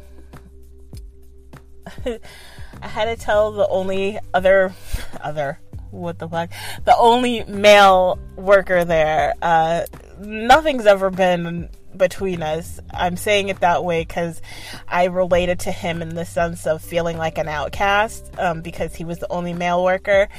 I 2.81 2.87
had 2.87 3.05
to 3.05 3.15
tell 3.15 3.51
the 3.51 3.67
only 3.67 4.19
other 4.33 4.73
other 5.21 5.59
what 5.91 6.19
the 6.19 6.27
fuck 6.27 6.49
the 6.85 6.95
only 6.97 7.43
male 7.45 8.19
worker 8.35 8.83
there 8.83 9.33
uh 9.41 9.83
nothing's 10.19 10.85
ever 10.85 11.09
been 11.09 11.69
between 11.97 12.41
us. 12.43 12.79
I'm 12.91 13.17
saying 13.17 13.49
it 13.49 13.59
that 13.61 13.83
way 13.83 14.01
because 14.01 14.41
I 14.87 15.05
related 15.05 15.61
to 15.61 15.71
him 15.71 16.01
in 16.01 16.15
the 16.15 16.25
sense 16.25 16.65
of 16.67 16.81
feeling 16.81 17.17
like 17.17 17.37
an 17.37 17.47
outcast 17.47 18.37
um, 18.37 18.61
because 18.61 18.95
he 18.95 19.03
was 19.03 19.19
the 19.19 19.31
only 19.31 19.53
male 19.53 19.83
worker 19.83 20.29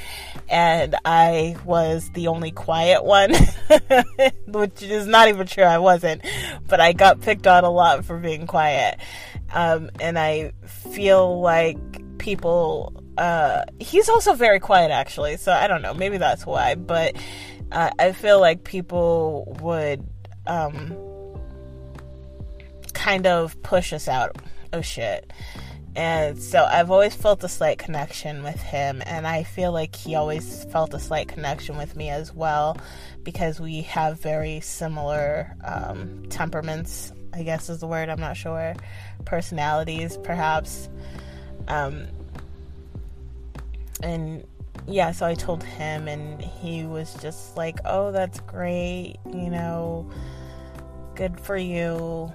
and 0.47 0.95
I 1.05 1.57
was 1.65 2.09
the 2.13 2.27
only 2.27 2.51
quiet 2.51 3.03
one, 3.03 3.33
which 4.47 4.81
is 4.81 5.05
not 5.05 5.27
even 5.27 5.47
true. 5.47 5.63
I 5.63 5.79
wasn't, 5.79 6.23
but 6.67 6.79
I 6.79 6.93
got 6.93 7.21
picked 7.21 7.47
on 7.47 7.63
a 7.63 7.69
lot 7.69 8.05
for 8.05 8.17
being 8.17 8.47
quiet. 8.47 8.99
Um, 9.53 9.89
and 9.99 10.17
I 10.17 10.53
feel 10.65 11.41
like 11.41 11.77
people. 12.17 13.03
Uh, 13.17 13.65
he's 13.79 14.07
also 14.07 14.33
very 14.33 14.59
quiet, 14.59 14.91
actually. 14.91 15.37
So 15.37 15.51
I 15.51 15.67
don't 15.67 15.81
know. 15.81 15.93
Maybe 15.93 16.17
that's 16.17 16.45
why. 16.45 16.75
But 16.75 17.15
uh, 17.71 17.89
I 17.99 18.11
feel 18.13 18.39
like 18.39 18.63
people 18.63 19.57
would 19.61 20.05
um, 20.47 20.95
kind 22.93 23.27
of 23.27 23.61
push 23.63 23.93
us 23.93 24.07
out 24.07 24.35
of 24.71 24.85
shit. 24.85 25.31
And 25.95 26.41
so 26.41 26.63
I've 26.63 26.91
always 26.91 27.15
felt 27.15 27.43
a 27.43 27.49
slight 27.49 27.77
connection 27.77 28.43
with 28.43 28.61
him, 28.61 29.01
and 29.05 29.25
I 29.27 29.43
feel 29.43 29.71
like 29.71 29.95
he 29.95 30.15
always 30.15 30.63
felt 30.65 30.93
a 30.93 30.99
slight 30.99 31.27
connection 31.27 31.77
with 31.77 31.95
me 31.95 32.09
as 32.09 32.33
well 32.33 32.77
because 33.23 33.59
we 33.59 33.81
have 33.81 34.19
very 34.19 34.59
similar 34.59 35.55
um, 35.63 36.25
temperaments, 36.29 37.11
I 37.33 37.43
guess 37.43 37.69
is 37.69 37.79
the 37.79 37.87
word, 37.87 38.09
I'm 38.09 38.19
not 38.19 38.37
sure. 38.37 38.75
Personalities, 39.25 40.17
perhaps. 40.23 40.89
Um, 41.67 42.07
and 44.01 44.45
yeah, 44.87 45.11
so 45.11 45.25
I 45.25 45.35
told 45.35 45.63
him, 45.63 46.07
and 46.07 46.41
he 46.41 46.83
was 46.83 47.13
just 47.15 47.55
like, 47.55 47.79
oh, 47.85 48.11
that's 48.11 48.39
great, 48.41 49.17
you 49.25 49.49
know, 49.49 50.09
good 51.15 51.39
for 51.39 51.57
you 51.57 52.33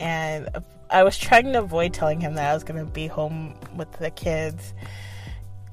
and 0.00 0.48
I 0.90 1.02
was 1.02 1.16
trying 1.18 1.52
to 1.52 1.60
avoid 1.60 1.92
telling 1.94 2.20
him 2.20 2.34
that 2.34 2.50
I 2.50 2.54
was 2.54 2.64
going 2.64 2.84
to 2.84 2.90
be 2.90 3.06
home 3.06 3.54
with 3.74 3.90
the 3.92 4.10
kids 4.10 4.74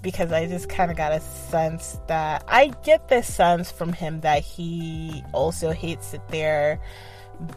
because 0.01 0.31
I 0.31 0.47
just 0.47 0.67
kind 0.67 0.91
of 0.91 0.97
got 0.97 1.13
a 1.13 1.21
sense 1.21 1.99
that 2.07 2.43
I 2.47 2.73
get 2.83 3.07
this 3.07 3.33
sense 3.33 3.71
from 3.71 3.93
him 3.93 4.21
that 4.21 4.43
he 4.43 5.23
also 5.31 5.71
hates 5.71 6.13
it 6.13 6.21
there, 6.29 6.81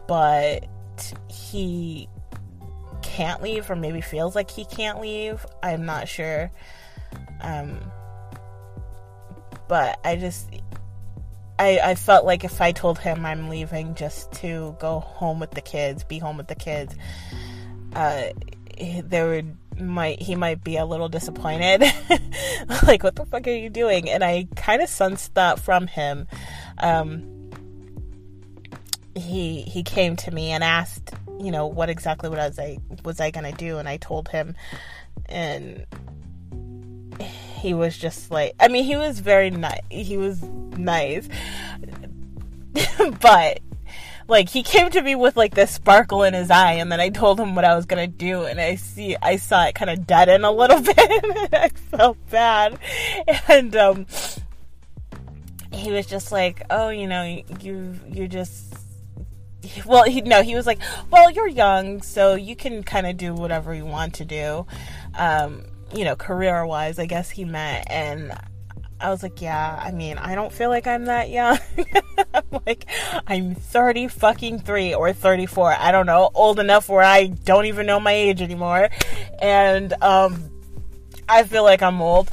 but 0.07 0.67
he 1.29 2.09
can't 3.03 3.43
leave 3.43 3.71
or 3.71 3.77
maybe 3.77 4.01
feels 4.01 4.35
like 4.35 4.51
he 4.51 4.65
can't 4.65 5.01
leave. 5.01 5.45
I'm 5.63 5.87
not 5.87 6.09
sure. 6.09 6.51
Um, 7.41 7.81
but 9.69 9.99
I 10.05 10.17
just 10.17 10.49
I, 11.59 11.81
I 11.83 11.95
felt 11.95 12.25
like 12.25 12.45
if 12.45 12.61
I 12.61 12.73
told 12.73 12.99
him 12.99 13.25
I'm 13.25 13.49
leaving 13.49 13.95
just 13.95 14.33
to 14.35 14.77
go 14.79 15.01
home 15.01 15.41
with 15.41 15.53
the 15.53 15.63
kids, 15.63 16.05
be 16.05 16.19
home 16.19 16.37
with 16.37 16.49
the 16.49 16.55
kids, 16.55 16.95
uh, 17.95 18.25
there 19.05 19.29
would 19.29 19.57
might 19.81 20.21
he 20.21 20.35
might 20.35 20.63
be 20.63 20.77
a 20.77 20.85
little 20.85 21.09
disappointed. 21.09 21.81
like, 22.87 23.03
what 23.03 23.17
the 23.17 23.27
fuck 23.27 23.47
are 23.47 23.51
you 23.51 23.71
doing? 23.71 24.11
And 24.11 24.23
I 24.23 24.49
kind 24.57 24.83
of 24.83 24.89
sensed 24.89 25.35
that 25.35 25.59
from 25.59 25.87
him. 25.87 26.27
Um, 26.79 27.36
he 29.17 29.63
he 29.63 29.83
came 29.83 30.17
to 30.17 30.31
me 30.31 30.51
and 30.51 30.63
asked, 30.63 31.13
you 31.41 31.51
know, 31.51 31.67
what 31.67 31.89
exactly 31.91 32.29
was 32.29 32.59
I 32.59 32.79
was 33.05 33.21
I 33.21 33.31
gonna 33.31 33.53
do, 33.53 33.79
and 33.79 33.89
I 33.89 33.97
told 33.97 34.29
him, 34.29 34.55
and 35.27 35.87
he 37.21 37.75
was 37.75 37.97
just 37.97 38.31
like 38.31 38.55
I 38.61 38.69
mean 38.69 38.85
he 38.85 38.97
was 38.97 39.19
very 39.21 39.51
nice 39.51 39.81
he 39.91 40.17
was 40.17 40.43
nice 40.43 41.29
but 43.21 43.61
like 44.29 44.49
he 44.49 44.63
came 44.63 44.91
to 44.91 45.01
me 45.01 45.15
with 45.15 45.37
like 45.37 45.55
this 45.55 45.71
sparkle 45.71 46.23
in 46.23 46.35
his 46.35 46.51
eye 46.51 46.75
and 46.75 46.93
then 46.93 47.01
I 47.01 47.09
told 47.09 47.41
him 47.41 47.55
what 47.55 47.65
I 47.65 47.75
was 47.75 47.87
gonna 47.87 48.07
do 48.07 48.45
and 48.45 48.61
I 48.61 48.77
see 48.77 49.17
I 49.21 49.37
saw 49.37 49.65
it 49.65 49.75
kind 49.75 49.91
of 49.91 50.07
deaden 50.07 50.45
a 50.45 50.53
little 50.53 50.81
bit 50.83 50.99
and 50.99 51.55
I 51.55 51.69
felt 51.69 52.19
bad 52.31 52.79
and 53.49 53.75
um 53.75 54.07
he 55.73 55.91
was 55.91 56.07
just 56.07 56.33
like 56.33 56.63
oh 56.71 56.91
you 56.91 57.07
know 57.07 57.43
you 57.61 57.99
you 58.09 58.29
just 58.29 58.76
well 59.85 60.05
he 60.05 60.21
no 60.23 60.43
he 60.43 60.55
was 60.55 60.67
like 60.67 60.79
well 61.11 61.31
you're 61.31 61.49
young 61.49 62.03
so 62.03 62.35
you 62.35 62.57
can 62.57 62.83
kind 62.83 63.07
of 63.07 63.17
do 63.17 63.35
whatever 63.35 63.75
you 63.75 63.85
want 63.85 64.15
to 64.15 64.25
do 64.25 64.67
um 65.17 65.65
you 65.95 66.05
know 66.05 66.17
career 66.17 66.67
wise 66.67 66.99
I 66.99 67.07
guess 67.07 67.31
he 67.31 67.45
meant 67.45 67.91
and 67.91 68.33
I 68.99 69.11
was 69.11 69.23
like, 69.23 69.43
yeah, 69.43 69.79
I 69.83 69.91
mean, 69.91 70.17
I 70.17 70.35
don't 70.35 70.53
feel 70.53 70.71
like 70.71 70.87
I'm 70.87 71.05
that 71.05 71.29
young. 71.29 71.59
I'm 72.35 72.61
like, 72.67 72.87
I'm 73.27 73.55
30 73.55 74.09
fucking 74.09 74.61
3 74.61 74.95
or 74.95 75.13
34. 75.13 75.75
I 75.79 75.93
don't 75.93 76.07
know, 76.07 76.31
old 76.35 76.59
enough 76.59 76.89
where 76.89 77.03
I 77.03 77.27
don't 77.27 77.67
even 77.67 77.85
know 77.85 78.01
my 78.01 78.13
age 78.13 78.41
anymore. 78.41 78.89
And, 79.39 79.93
um, 80.03 80.51
I 81.29 81.43
feel 81.43 81.65
like 81.65 81.83
I'm 81.83 82.01
old, 82.01 82.31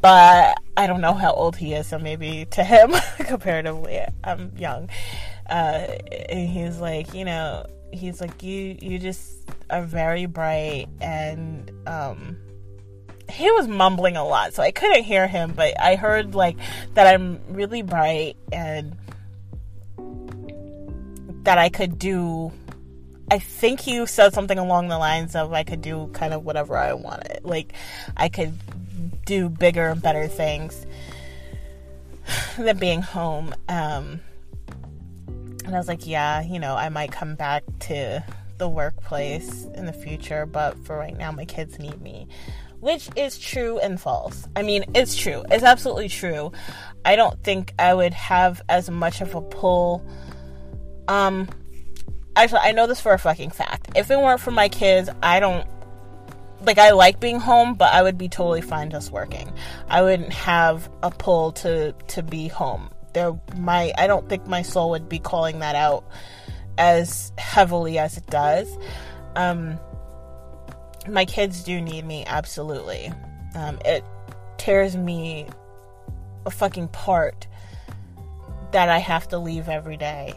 but 0.00 0.56
I 0.76 0.86
don't 0.86 1.00
know 1.00 1.14
how 1.14 1.32
old 1.32 1.56
he 1.56 1.74
is, 1.74 1.86
so 1.86 1.98
maybe 1.98 2.46
to 2.50 2.64
him, 2.64 2.92
comparatively, 3.18 4.00
I'm 4.24 4.52
young. 4.56 4.90
Uh, 5.48 5.86
and 6.28 6.48
he's 6.48 6.78
like, 6.78 7.14
you 7.14 7.24
know, 7.24 7.66
he's 7.92 8.20
like, 8.20 8.42
you, 8.42 8.76
you 8.80 8.98
just 8.98 9.48
are 9.70 9.82
very 9.82 10.26
bright 10.26 10.88
and, 11.00 11.70
um, 11.86 12.36
he 13.30 13.50
was 13.50 13.66
mumbling 13.66 14.16
a 14.16 14.24
lot, 14.24 14.52
so 14.52 14.62
I 14.62 14.72
couldn't 14.72 15.04
hear 15.04 15.26
him, 15.26 15.52
but 15.56 15.80
I 15.80 15.94
heard 15.94 16.34
like 16.34 16.56
that 16.94 17.06
I'm 17.06 17.40
really 17.48 17.80
bright 17.80 18.36
and 18.52 18.96
that 21.44 21.58
I 21.58 21.70
could 21.70 21.98
do 21.98 22.52
I 23.32 23.38
think 23.38 23.80
he 23.80 24.04
said 24.04 24.34
something 24.34 24.58
along 24.58 24.88
the 24.88 24.98
lines 24.98 25.34
of 25.34 25.54
I 25.54 25.62
could 25.62 25.80
do 25.80 26.10
kind 26.12 26.34
of 26.34 26.44
whatever 26.44 26.76
I 26.76 26.92
wanted. 26.92 27.40
Like 27.44 27.72
I 28.14 28.28
could 28.28 28.52
do 29.24 29.48
bigger 29.48 29.88
and 29.88 30.02
better 30.02 30.28
things 30.28 30.84
than 32.58 32.76
being 32.76 33.00
home. 33.00 33.54
Um, 33.70 34.20
and 35.64 35.74
I 35.74 35.78
was 35.78 35.88
like, 35.88 36.06
yeah, 36.06 36.42
you 36.42 36.58
know, 36.58 36.74
I 36.74 36.88
might 36.88 37.12
come 37.12 37.34
back 37.34 37.64
to 37.80 38.24
the 38.58 38.68
workplace 38.68 39.64
in 39.74 39.86
the 39.86 39.92
future, 39.92 40.46
but 40.46 40.76
for 40.84 40.96
right 40.96 41.16
now, 41.16 41.32
my 41.32 41.44
kids 41.44 41.78
need 41.78 42.00
me 42.00 42.28
which 42.82 43.08
is 43.14 43.38
true 43.38 43.78
and 43.78 44.00
false. 44.00 44.48
I 44.56 44.62
mean, 44.62 44.86
it's 44.92 45.14
true. 45.14 45.44
It's 45.52 45.62
absolutely 45.62 46.08
true. 46.08 46.50
I 47.04 47.14
don't 47.14 47.40
think 47.44 47.72
I 47.78 47.94
would 47.94 48.12
have 48.12 48.60
as 48.68 48.90
much 48.90 49.20
of 49.20 49.36
a 49.36 49.40
pull. 49.40 50.04
Um, 51.06 51.48
actually, 52.34 52.58
I 52.62 52.72
know 52.72 52.88
this 52.88 53.00
for 53.00 53.12
a 53.12 53.20
fucking 53.20 53.50
fact. 53.50 53.90
If 53.94 54.10
it 54.10 54.18
weren't 54.18 54.40
for 54.40 54.50
my 54.50 54.68
kids, 54.68 55.08
I 55.22 55.38
don't 55.38 55.64
like 56.66 56.78
I 56.78 56.90
like 56.90 57.20
being 57.20 57.38
home, 57.38 57.74
but 57.74 57.92
I 57.92 58.02
would 58.02 58.18
be 58.18 58.28
totally 58.28 58.62
fine 58.62 58.90
just 58.90 59.12
working. 59.12 59.52
I 59.88 60.02
wouldn't 60.02 60.32
have 60.32 60.90
a 61.04 61.12
pull 61.12 61.52
to 61.52 61.92
to 61.92 62.22
be 62.24 62.48
home. 62.48 62.90
There 63.12 63.38
my 63.56 63.92
I 63.96 64.06
don't 64.06 64.28
think 64.28 64.46
my 64.46 64.62
soul 64.62 64.90
would 64.90 65.08
be 65.08 65.18
calling 65.18 65.60
that 65.60 65.74
out 65.74 66.04
as 66.78 67.32
heavily 67.38 67.98
as 67.98 68.16
it 68.16 68.26
does. 68.26 68.68
Um 69.36 69.78
my 71.08 71.24
kids 71.24 71.64
do 71.64 71.80
need 71.80 72.04
me 72.04 72.24
absolutely. 72.26 73.12
Um, 73.54 73.78
it 73.84 74.04
tears 74.56 74.96
me 74.96 75.46
a 76.46 76.50
fucking 76.50 76.88
part 76.88 77.46
that 78.72 78.88
I 78.88 78.98
have 78.98 79.28
to 79.28 79.38
leave 79.38 79.68
every 79.68 79.96
day. 79.96 80.34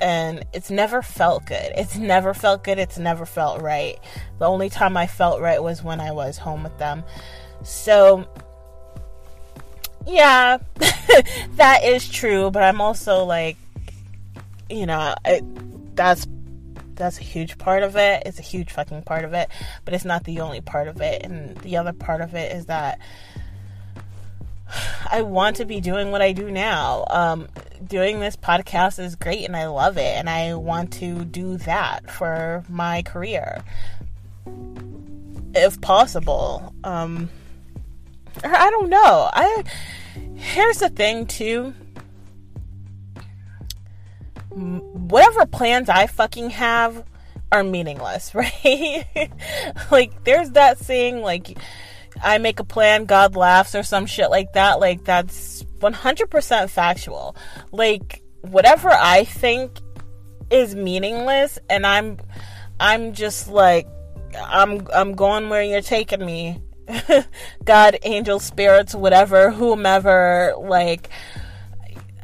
And 0.00 0.44
it's 0.54 0.70
never 0.70 1.02
felt 1.02 1.44
good. 1.44 1.72
It's 1.76 1.96
never 1.96 2.32
felt 2.32 2.64
good. 2.64 2.78
It's 2.78 2.98
never 2.98 3.26
felt 3.26 3.60
right. 3.60 3.98
The 4.38 4.46
only 4.46 4.70
time 4.70 4.96
I 4.96 5.06
felt 5.06 5.40
right 5.40 5.62
was 5.62 5.82
when 5.82 6.00
I 6.00 6.12
was 6.12 6.38
home 6.38 6.62
with 6.62 6.78
them. 6.78 7.04
So, 7.62 8.26
yeah, 10.10 10.58
that 11.56 11.84
is 11.84 12.08
true. 12.08 12.50
But 12.50 12.62
I'm 12.62 12.80
also 12.80 13.24
like, 13.24 13.56
you 14.68 14.86
know, 14.86 15.14
it, 15.24 15.44
that's 15.96 16.26
that's 16.94 17.18
a 17.18 17.22
huge 17.22 17.58
part 17.58 17.82
of 17.82 17.96
it. 17.96 18.24
It's 18.26 18.38
a 18.38 18.42
huge 18.42 18.72
fucking 18.72 19.02
part 19.02 19.24
of 19.24 19.32
it, 19.32 19.48
but 19.84 19.94
it's 19.94 20.04
not 20.04 20.24
the 20.24 20.40
only 20.40 20.60
part 20.60 20.88
of 20.88 21.00
it. 21.00 21.22
And 21.22 21.56
the 21.58 21.76
other 21.76 21.92
part 21.92 22.20
of 22.20 22.34
it 22.34 22.52
is 22.52 22.66
that 22.66 22.98
I 25.10 25.22
want 25.22 25.56
to 25.56 25.64
be 25.64 25.80
doing 25.80 26.10
what 26.10 26.22
I 26.22 26.32
do 26.32 26.50
now. 26.50 27.04
Um, 27.08 27.48
doing 27.86 28.20
this 28.20 28.36
podcast 28.36 28.98
is 29.02 29.16
great 29.16 29.44
and 29.44 29.56
I 29.56 29.66
love 29.66 29.96
it, 29.96 30.16
and 30.16 30.28
I 30.28 30.54
want 30.54 30.92
to 30.94 31.24
do 31.24 31.56
that 31.58 32.10
for 32.10 32.64
my 32.68 33.02
career 33.02 33.64
if 35.54 35.80
possible. 35.80 36.74
Um, 36.84 37.30
I 38.44 38.70
don't 38.70 38.88
know. 38.88 39.30
I 39.32 39.64
here's 40.34 40.78
the 40.78 40.88
thing 40.88 41.26
too 41.26 41.74
whatever 44.50 45.46
plans 45.46 45.88
I 45.88 46.06
fucking 46.06 46.50
have 46.50 47.04
are 47.52 47.64
meaningless, 47.64 48.34
right? 48.34 49.30
like, 49.90 50.24
there's 50.24 50.50
that 50.52 50.78
saying, 50.78 51.20
like, 51.20 51.58
I 52.22 52.38
make 52.38 52.60
a 52.60 52.64
plan, 52.64 53.06
God 53.06 53.36
laughs, 53.36 53.74
or 53.74 53.82
some 53.82 54.06
shit 54.06 54.30
like 54.30 54.52
that. 54.52 54.80
Like, 54.80 55.04
that's 55.04 55.62
100% 55.78 56.70
factual. 56.70 57.36
Like, 57.72 58.22
whatever 58.42 58.90
I 58.90 59.24
think 59.24 59.78
is 60.50 60.74
meaningless, 60.74 61.58
and 61.68 61.86
I'm, 61.86 62.18
I'm 62.78 63.12
just 63.12 63.48
like, 63.48 63.88
I'm, 64.38 64.86
I'm 64.94 65.14
going 65.14 65.48
where 65.48 65.62
you're 65.62 65.80
taking 65.80 66.24
me. 66.24 66.60
God, 67.64 67.98
angel, 68.02 68.40
spirits, 68.40 68.94
whatever, 68.94 69.50
whomever, 69.50 70.54
like, 70.58 71.10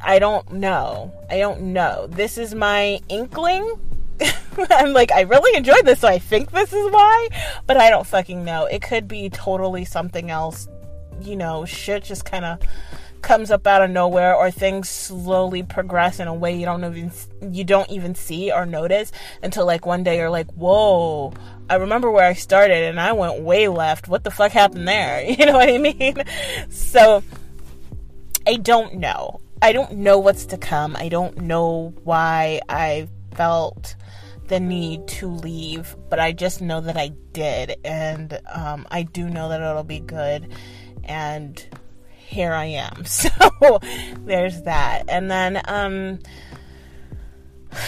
I 0.03 0.19
don't 0.19 0.51
know. 0.53 1.13
I 1.31 1.39
don't 1.39 1.73
know. 1.73 2.07
This 2.09 2.39
is 2.39 2.55
my 2.55 3.01
inkling. 3.09 3.81
I'm 4.71 4.93
like, 4.93 5.13
I 5.13 5.23
really 5.23 5.57
enjoyed 5.57 5.85
this, 5.85 6.01
so 6.01 6.09
I 6.09 6.19
think 6.19 6.51
this 6.53 6.73
is 6.73 6.91
why, 6.91 7.29
but 7.67 7.77
I 7.77 7.91
don't 7.91 8.07
fucking 8.07 8.45
know. 8.45 8.67
It 8.67 8.83
could 8.83 9.09
be 9.09 9.29
totally 9.29 9.85
something 9.85 10.31
else. 10.31 10.69
You 11.21 11.37
know, 11.37 11.65
shit 11.65 12.05
just 12.05 12.25
kind 12.25 12.45
of 12.45 12.61
comes 13.23 13.51
up 13.51 13.67
out 13.67 13.83
of 13.83 13.91
nowhere 13.91 14.35
or 14.35 14.51
things 14.51 14.89
slowly 14.89 15.63
progress 15.63 16.21
in 16.21 16.29
a 16.29 16.35
way 16.35 16.57
you 16.57 16.65
don't 16.65 16.85
even 16.85 17.11
you 17.53 17.65
don't 17.65 17.91
even 17.91 18.15
see 18.15 18.53
or 18.53 18.65
notice 18.65 19.11
until 19.43 19.67
like 19.67 19.85
one 19.85 20.03
day 20.03 20.19
you're 20.19 20.31
like 20.31 20.51
whoa 20.53 21.33
i 21.69 21.75
remember 21.75 22.11
where 22.11 22.25
i 22.25 22.33
started 22.33 22.85
and 22.85 23.01
i 23.01 23.13
went 23.13 23.41
way 23.41 23.69
left. 23.69 24.09
What 24.09 24.25
the 24.25 24.31
fuck 24.31 24.53
happened 24.53 24.87
there? 24.87 25.25
You 25.37 25.47
know 25.47 25.55
what 25.55 25.69
i 25.69 25.79
mean? 25.79 26.23
So 26.71 27.23
i 28.47 28.57
don't 28.57 28.95
know. 28.95 29.41
I 29.63 29.73
don't 29.73 29.93
know 29.93 30.19
what's 30.19 30.47
to 30.47 30.59
come. 30.59 30.97
I 30.97 31.09
don't 31.09 31.39
know 31.39 31.95
why 32.05 32.61
I 32.69 33.09
felt 33.35 33.97
the 34.49 34.61
need 34.61 35.09
to 35.09 35.29
leave, 35.29 35.97
but 36.09 36.21
I 36.21 36.33
just 36.33 36.61
know 36.61 36.81
that 36.81 36.97
I 36.97 37.09
did, 37.33 37.77
and 37.85 38.39
um, 38.53 38.87
I 38.91 39.03
do 39.03 39.29
know 39.29 39.49
that 39.49 39.61
it'll 39.61 39.83
be 39.83 40.01
good. 40.01 40.53
And 41.05 41.65
here 42.37 42.53
I 42.53 42.67
am. 42.67 43.05
So 43.17 43.81
there's 44.21 44.63
that. 44.63 45.05
And 45.09 45.31
then 45.31 45.61
um, 45.67 46.19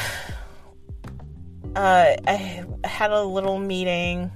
uh, 1.76 2.16
I 2.26 2.64
had 2.84 3.11
a 3.11 3.22
little 3.22 3.58
meeting 3.58 4.30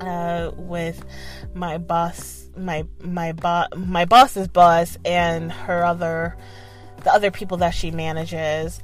uh, 0.00 0.50
with 0.56 1.04
my 1.54 1.78
boss 1.78 2.40
my 2.56 2.84
my 3.00 3.32
boss 3.32 3.68
my 3.76 4.04
boss's 4.04 4.48
boss 4.48 4.98
and 5.06 5.50
her 5.50 5.84
other 5.84 6.36
the 7.04 7.12
other 7.12 7.30
people 7.30 7.56
that 7.58 7.70
she 7.70 7.90
manages 7.90 8.80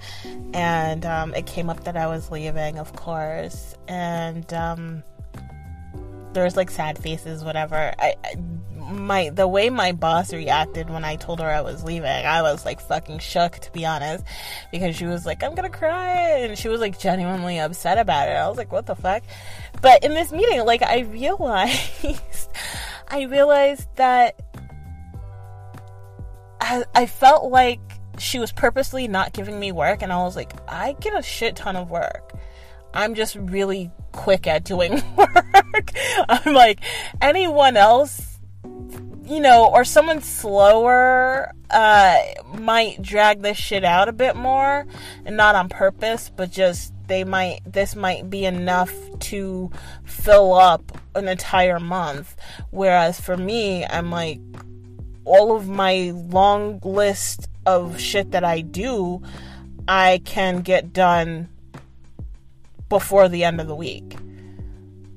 and 0.55 1.05
um, 1.05 1.35
it 1.35 1.44
came 1.47 1.68
up 1.68 1.85
that 1.85 1.97
I 1.97 2.07
was 2.07 2.31
leaving 2.31 2.79
of 2.79 2.94
course 2.94 3.75
and 3.88 4.51
um, 4.55 5.03
there's 6.33 6.57
like 6.57 6.71
sad 6.71 6.99
faces 6.99 7.44
whatever 7.44 7.92
I, 7.99 8.14
I 8.25 8.35
my 8.90 9.31
the 9.31 9.46
way 9.46 9.70
my 9.70 9.92
boss 9.92 10.33
reacted 10.33 10.90
when 10.90 11.05
I 11.05 11.16
told 11.16 11.40
her 11.40 11.48
I 11.48 11.61
was 11.61 11.85
leaving, 11.85 12.07
I 12.07 12.42
was 12.42 12.64
like 12.64 12.81
fucking 12.81 13.18
shook 13.18 13.59
to 13.59 13.72
be 13.72 13.87
honest, 13.87 14.24
because 14.72 14.96
she 14.96 15.07
was 15.07 15.27
like, 15.27 15.42
"I'm 15.42 15.55
gonna 15.55 15.70
cry," 15.70 16.40
and 16.40 16.59
she 16.59 16.68
was 16.68 16.81
like 16.81 16.98
genuinely 16.98 17.59
upset 17.59 17.98
about 17.98 18.29
it. 18.29 18.33
I 18.33 18.48
was 18.48 18.57
like, 18.57 18.72
"What 18.72 18.87
the 18.87 18.96
fuck?" 18.96 19.22
But 19.81 20.05
in 20.05 20.14
this 20.14 20.33
meeting, 20.33 20.64
like 20.64 20.83
I 20.83 21.01
realized 21.01 22.51
I 23.09 23.22
realized 23.22 23.88
that 23.96 24.40
I, 26.61 26.85
I 26.94 27.07
felt 27.07 27.51
like 27.51 27.81
she 28.18 28.38
was 28.38 28.53
purposely 28.53 29.09
not 29.09 29.33
giving 29.33 29.59
me 29.59 29.72
work, 29.72 30.03
and 30.03 30.12
I 30.12 30.18
was 30.18 30.37
like, 30.37 30.53
I 30.68 30.94
get 31.01 31.16
a 31.16 31.22
shit 31.22 31.57
ton 31.57 31.77
of 31.77 31.90
work. 31.90 32.35
I'm 32.92 33.14
just 33.14 33.37
really 33.37 33.90
quick 34.12 34.46
at 34.46 34.64
doing 34.64 35.03
work. 35.16 35.92
I'm 36.29 36.53
like, 36.53 36.81
anyone 37.20 37.77
else, 37.77 38.28
you 39.29 39.41
know, 39.41 39.67
or 39.67 39.85
someone 39.85 40.23
slower 40.23 41.53
uh, 41.71 42.19
might 42.55 43.03
drag 43.03 43.43
this 43.43 43.59
shit 43.59 43.85
out 43.85 44.09
a 44.09 44.12
bit 44.12 44.37
more, 44.37 44.87
and 45.25 45.37
not 45.37 45.55
on 45.55 45.69
purpose, 45.69 46.31
but 46.35 46.51
just 46.51 46.93
they 47.09 47.25
might 47.25 47.61
this 47.64 47.97
might 47.97 48.31
be 48.31 48.45
enough 48.45 48.93
to 49.21 49.71
fill 50.05 50.55
up 50.55 50.83
an 51.14 51.29
entire 51.29 51.81
month. 51.81 52.37
Whereas 52.71 53.21
for 53.21 53.37
me, 53.37 53.85
I'm 53.85 54.11
like 54.11 54.41
all 55.25 55.55
of 55.55 55.69
my 55.69 56.12
long 56.14 56.81
list 56.83 57.49
of 57.67 58.01
shit 58.01 58.31
that 58.31 58.45
I 58.45 58.62
do, 58.62 59.23
I 59.87 60.23
can 60.25 60.62
get 60.62 60.93
done 60.93 61.51
before 62.88 63.29
the 63.29 63.45
end 63.45 63.61
of 63.61 63.67
the 63.67 63.75
week. 63.75 64.17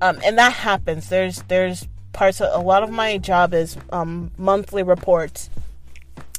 Um, 0.02 0.19
and 0.26 0.38
that 0.38 0.54
happens. 0.54 1.10
There's 1.10 1.43
there's 1.43 1.88
parts 2.13 2.41
of 2.41 2.54
a 2.54 2.63
lot 2.63 2.84
of 2.84 2.89
my 2.89 3.17
job 3.17 3.54
is 3.54 3.78
um, 3.91 4.32
monthly 4.38 4.84
reports 4.84 5.50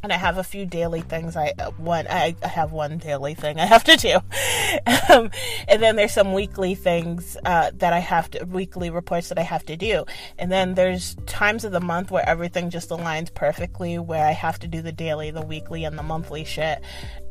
and 0.03 0.13
I 0.13 0.17
have 0.17 0.37
a 0.37 0.45
few 0.45 0.67
daily 0.67 1.01
things. 1.01 1.37
I 1.37 1.53
uh, 1.59 1.71
one 1.73 2.07
I, 2.09 2.35
I 2.43 2.49
have 2.49 2.73
one 2.73 2.99
daily 2.99 3.35
thing 3.35 3.61
I 3.61 3.67
have 3.67 3.85
to 3.85 3.97
do, 3.97 4.17
um, 5.09 5.31
and 5.69 5.83
then 5.83 5.97
there's 5.97 6.13
some 6.13 6.33
weekly 6.33 6.75
things 6.75 7.37
uh, 7.45 7.71
that 7.75 7.93
I 7.93 8.01
have 8.01 8.31
to 8.33 8.45
weekly 8.45 8.91
reports 8.91 9.29
that 9.29 9.39
I 9.39 9.43
have 9.43 9.65
to 9.67 9.77
do, 9.77 10.05
and 10.39 10.51
then 10.51 10.75
there's 10.75 11.15
times 11.27 11.65
of 11.65 11.73
the 11.73 11.81
month 11.81 12.11
where 12.11 12.29
everything 12.29 12.71
just 12.71 12.91
aligns 12.91 13.33
perfectly, 13.33 13.99
where 13.99 14.27
I 14.27 14.33
have 14.33 14.59
to 14.61 14.69
do 14.69 14.83
the 14.83 14.93
daily, 14.93 15.31
the 15.31 15.43
weekly, 15.43 15.85
and 15.85 15.99
the 15.99 16.03
monthly 16.03 16.45
shit, 16.45 16.83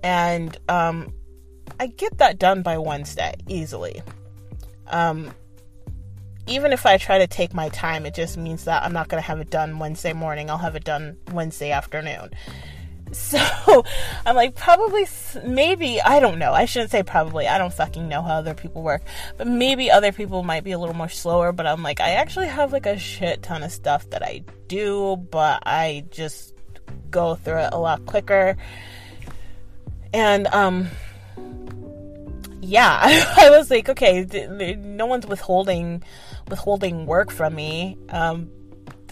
and 0.04 0.58
um, 0.70 1.14
I 1.80 1.88
get 1.88 2.18
that 2.20 2.40
done 2.40 2.62
by 2.62 2.78
Wednesday 2.78 3.36
easily. 3.48 4.02
Um, 4.88 5.34
even 6.48 6.74
if 6.74 6.86
I 6.86 6.98
try 6.98 7.20
to 7.20 7.28
take 7.28 7.54
my 7.54 7.70
time, 7.70 8.06
it 8.06 8.14
just 8.14 8.38
means 8.38 8.66
that 8.66 8.84
I'm 8.84 8.94
not 8.94 9.08
going 9.08 9.22
to 9.22 9.28
have 9.28 9.40
it 9.40 9.50
done 9.50 9.80
Wednesday 9.80 10.14
morning. 10.14 10.50
I'll 10.50 10.58
have 10.58 10.76
it 10.76 10.84
done 10.84 11.18
Wednesday 11.32 11.72
afternoon. 11.72 12.32
So 13.14 13.84
I'm 14.26 14.38
like, 14.38 14.56
probably, 14.56 15.06
maybe, 15.44 16.00
I 16.00 16.22
don't 16.22 16.40
know. 16.40 16.54
I 16.54 16.64
shouldn't 16.64 16.92
say 16.92 17.04
probably. 17.04 17.46
I 17.46 17.58
don't 17.58 17.74
fucking 17.74 18.08
know 18.08 18.22
how 18.22 18.36
other 18.36 18.54
people 18.54 18.84
work. 18.84 19.02
But 19.36 19.48
maybe 19.48 19.92
other 19.92 20.14
people 20.14 20.44
might 20.44 20.64
be 20.64 20.72
a 20.72 20.80
little 20.80 20.96
more 20.96 21.10
slower. 21.10 21.52
But 21.52 21.68
I'm 21.68 21.84
like, 21.84 22.00
I 22.00 22.12
actually 22.12 22.48
have 22.48 22.72
like 22.72 22.86
a 22.86 22.98
shit 22.98 23.44
ton 23.44 23.64
of 23.64 23.72
stuff 23.74 24.10
that 24.12 24.24
I 24.24 24.46
do, 24.68 25.18
but 25.18 25.62
I 25.66 26.06
just 26.10 26.54
go 27.10 27.36
through 27.36 27.60
it 27.60 27.74
a 27.74 27.78
lot 27.78 28.06
quicker. 28.06 28.56
And, 30.14 30.48
um, 30.48 30.88
yeah, 32.72 33.00
I, 33.38 33.50
was 33.50 33.70
like, 33.70 33.90
okay, 33.90 34.26
no 34.80 35.06
one's 35.06 35.28
withholding 35.28 36.04
withholding 36.48 37.06
work 37.06 37.30
from 37.30 37.54
me. 37.54 37.98
Um, 38.10 38.50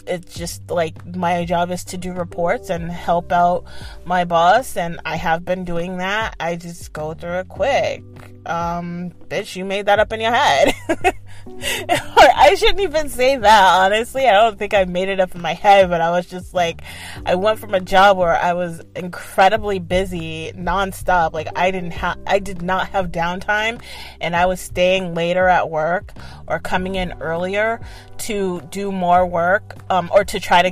it's 0.06 0.34
just 0.34 0.70
like 0.70 1.04
my 1.14 1.44
job 1.44 1.70
is 1.70 1.84
to 1.84 1.98
do 1.98 2.14
reports 2.14 2.70
and 2.70 2.90
help 2.90 3.32
out 3.32 3.64
my 4.06 4.24
boss, 4.24 4.78
and 4.78 4.98
I 5.04 5.16
have 5.16 5.44
been 5.44 5.66
doing 5.66 5.98
that. 5.98 6.36
I 6.40 6.56
just 6.56 6.94
go 6.94 7.12
through 7.12 7.40
it 7.40 7.48
quick. 7.48 8.02
Um, 8.46 9.10
bitch, 9.28 9.56
you 9.56 9.64
made 9.64 9.86
that 9.86 9.98
up 9.98 10.12
in 10.12 10.20
your 10.20 10.32
head. 10.32 10.74
I 11.46 12.54
shouldn't 12.54 12.80
even 12.80 13.08
say 13.08 13.36
that, 13.36 13.80
honestly. 13.80 14.26
I 14.26 14.32
don't 14.32 14.58
think 14.58 14.74
I 14.74 14.84
made 14.84 15.08
it 15.08 15.20
up 15.20 15.34
in 15.34 15.42
my 15.42 15.52
head, 15.52 15.90
but 15.90 16.00
I 16.00 16.10
was 16.10 16.26
just 16.26 16.54
like, 16.54 16.82
I 17.26 17.34
went 17.34 17.58
from 17.58 17.74
a 17.74 17.80
job 17.80 18.16
where 18.16 18.36
I 18.36 18.54
was 18.54 18.82
incredibly 18.96 19.78
busy 19.78 20.52
nonstop. 20.52 21.32
Like, 21.32 21.48
I 21.56 21.70
didn't 21.70 21.92
have, 21.92 22.18
I 22.26 22.38
did 22.38 22.62
not 22.62 22.88
have 22.90 23.12
downtime, 23.12 23.82
and 24.20 24.34
I 24.34 24.46
was 24.46 24.60
staying 24.60 25.14
later 25.14 25.46
at 25.48 25.70
work 25.70 26.12
or 26.46 26.58
coming 26.58 26.94
in 26.94 27.12
earlier 27.20 27.80
to 28.18 28.62
do 28.70 28.90
more 28.90 29.26
work, 29.26 29.74
um, 29.90 30.10
or 30.12 30.24
to 30.24 30.40
try 30.40 30.62
to 30.62 30.70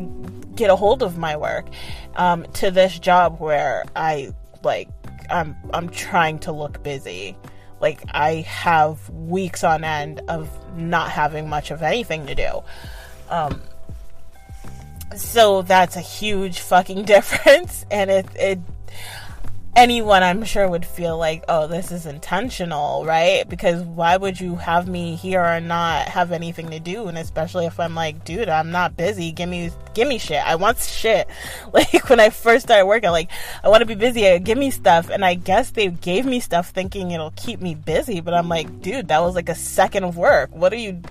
get 0.55 0.71
a 0.71 0.77
hold 0.77 1.03
of 1.03 1.19
my 1.19 1.37
work, 1.37 1.69
um, 2.17 2.45
to 2.55 2.71
this 2.71 2.99
job 2.99 3.41
where 3.41 3.85
I, 3.95 4.33
like, 4.65 4.89
I'm, 5.31 5.55
I'm 5.75 5.91
trying 5.91 6.39
to 6.41 6.53
look 6.53 6.83
busy 6.83 7.37
like 7.81 8.03
I 8.11 8.37
have 8.43 9.09
weeks 9.11 9.65
on 9.65 9.85
end 9.85 10.21
of 10.29 10.49
not 10.77 11.11
having 11.11 11.49
much 11.49 11.71
of 11.71 11.83
anything 11.83 12.27
to 12.27 12.35
do. 12.35 12.63
Um, 13.29 13.61
so 15.17 15.63
that's 15.63 15.97
a 15.97 16.01
huge 16.01 16.61
fucking 16.61 17.05
difference, 17.15 17.85
and 17.91 18.11
it 18.11 18.27
it 18.35 18.61
anyone 19.77 20.23
I'm 20.23 20.45
sure 20.45 20.69
would 20.69 20.85
feel 20.85 21.17
like, 21.17 21.45
oh, 21.49 21.67
this 21.67 21.93
is 21.93 22.07
intentional, 22.07 23.05
right? 23.05 23.49
Because 23.49 23.83
why 23.83 24.17
would 24.17 24.41
you 24.41 24.57
have 24.57 24.89
me 24.89 25.15
here 25.15 25.45
and 25.45 25.69
not 25.69 26.09
have 26.09 26.33
anything 26.33 26.71
to 26.71 26.81
do? 26.81 27.07
And 27.07 27.17
especially 27.17 27.67
if 27.67 27.79
I'm 27.79 27.95
like, 27.95 28.25
dude, 28.25 28.49
I'm 28.49 28.71
not 28.71 28.97
busy. 28.97 29.31
Give 29.33 29.49
me, 29.49 29.71
give 29.95 30.09
me 30.09 30.19
shit. 30.19 30.45
I 30.45 30.57
want 30.57 30.79
shit. 30.79 31.29
Like 31.73 32.09
when 32.09 32.19
I 32.19 32.31
first 32.31 32.65
started 32.65 32.87
working, 32.87 33.11
like 33.11 33.31
I 33.63 33.69
want 33.69 33.83
to 33.83 33.87
be 33.87 33.95
busy. 33.95 34.39
Give 34.41 34.59
me 34.59 34.71
stuff. 34.71 35.11
And 35.11 35.25
I 35.25 35.35
guess 35.35 35.71
they 35.71 35.89
gave 35.89 36.25
me 36.25 36.41
stuff 36.41 36.71
thinking 36.71 37.11
it'll 37.11 37.33
keep 37.37 37.61
me 37.61 37.75
busy. 37.75 38.21
But 38.21 38.35
I'm 38.35 38.49
like, 38.49 38.81
dude, 38.81 39.09
that 39.09 39.21
was 39.21 39.35
like 39.35 39.49
a 39.49 39.55
second 39.55 40.05
of 40.05 40.17
work. 40.17 40.51
What 40.53 40.73
are 40.73 40.77
you? 40.77 41.03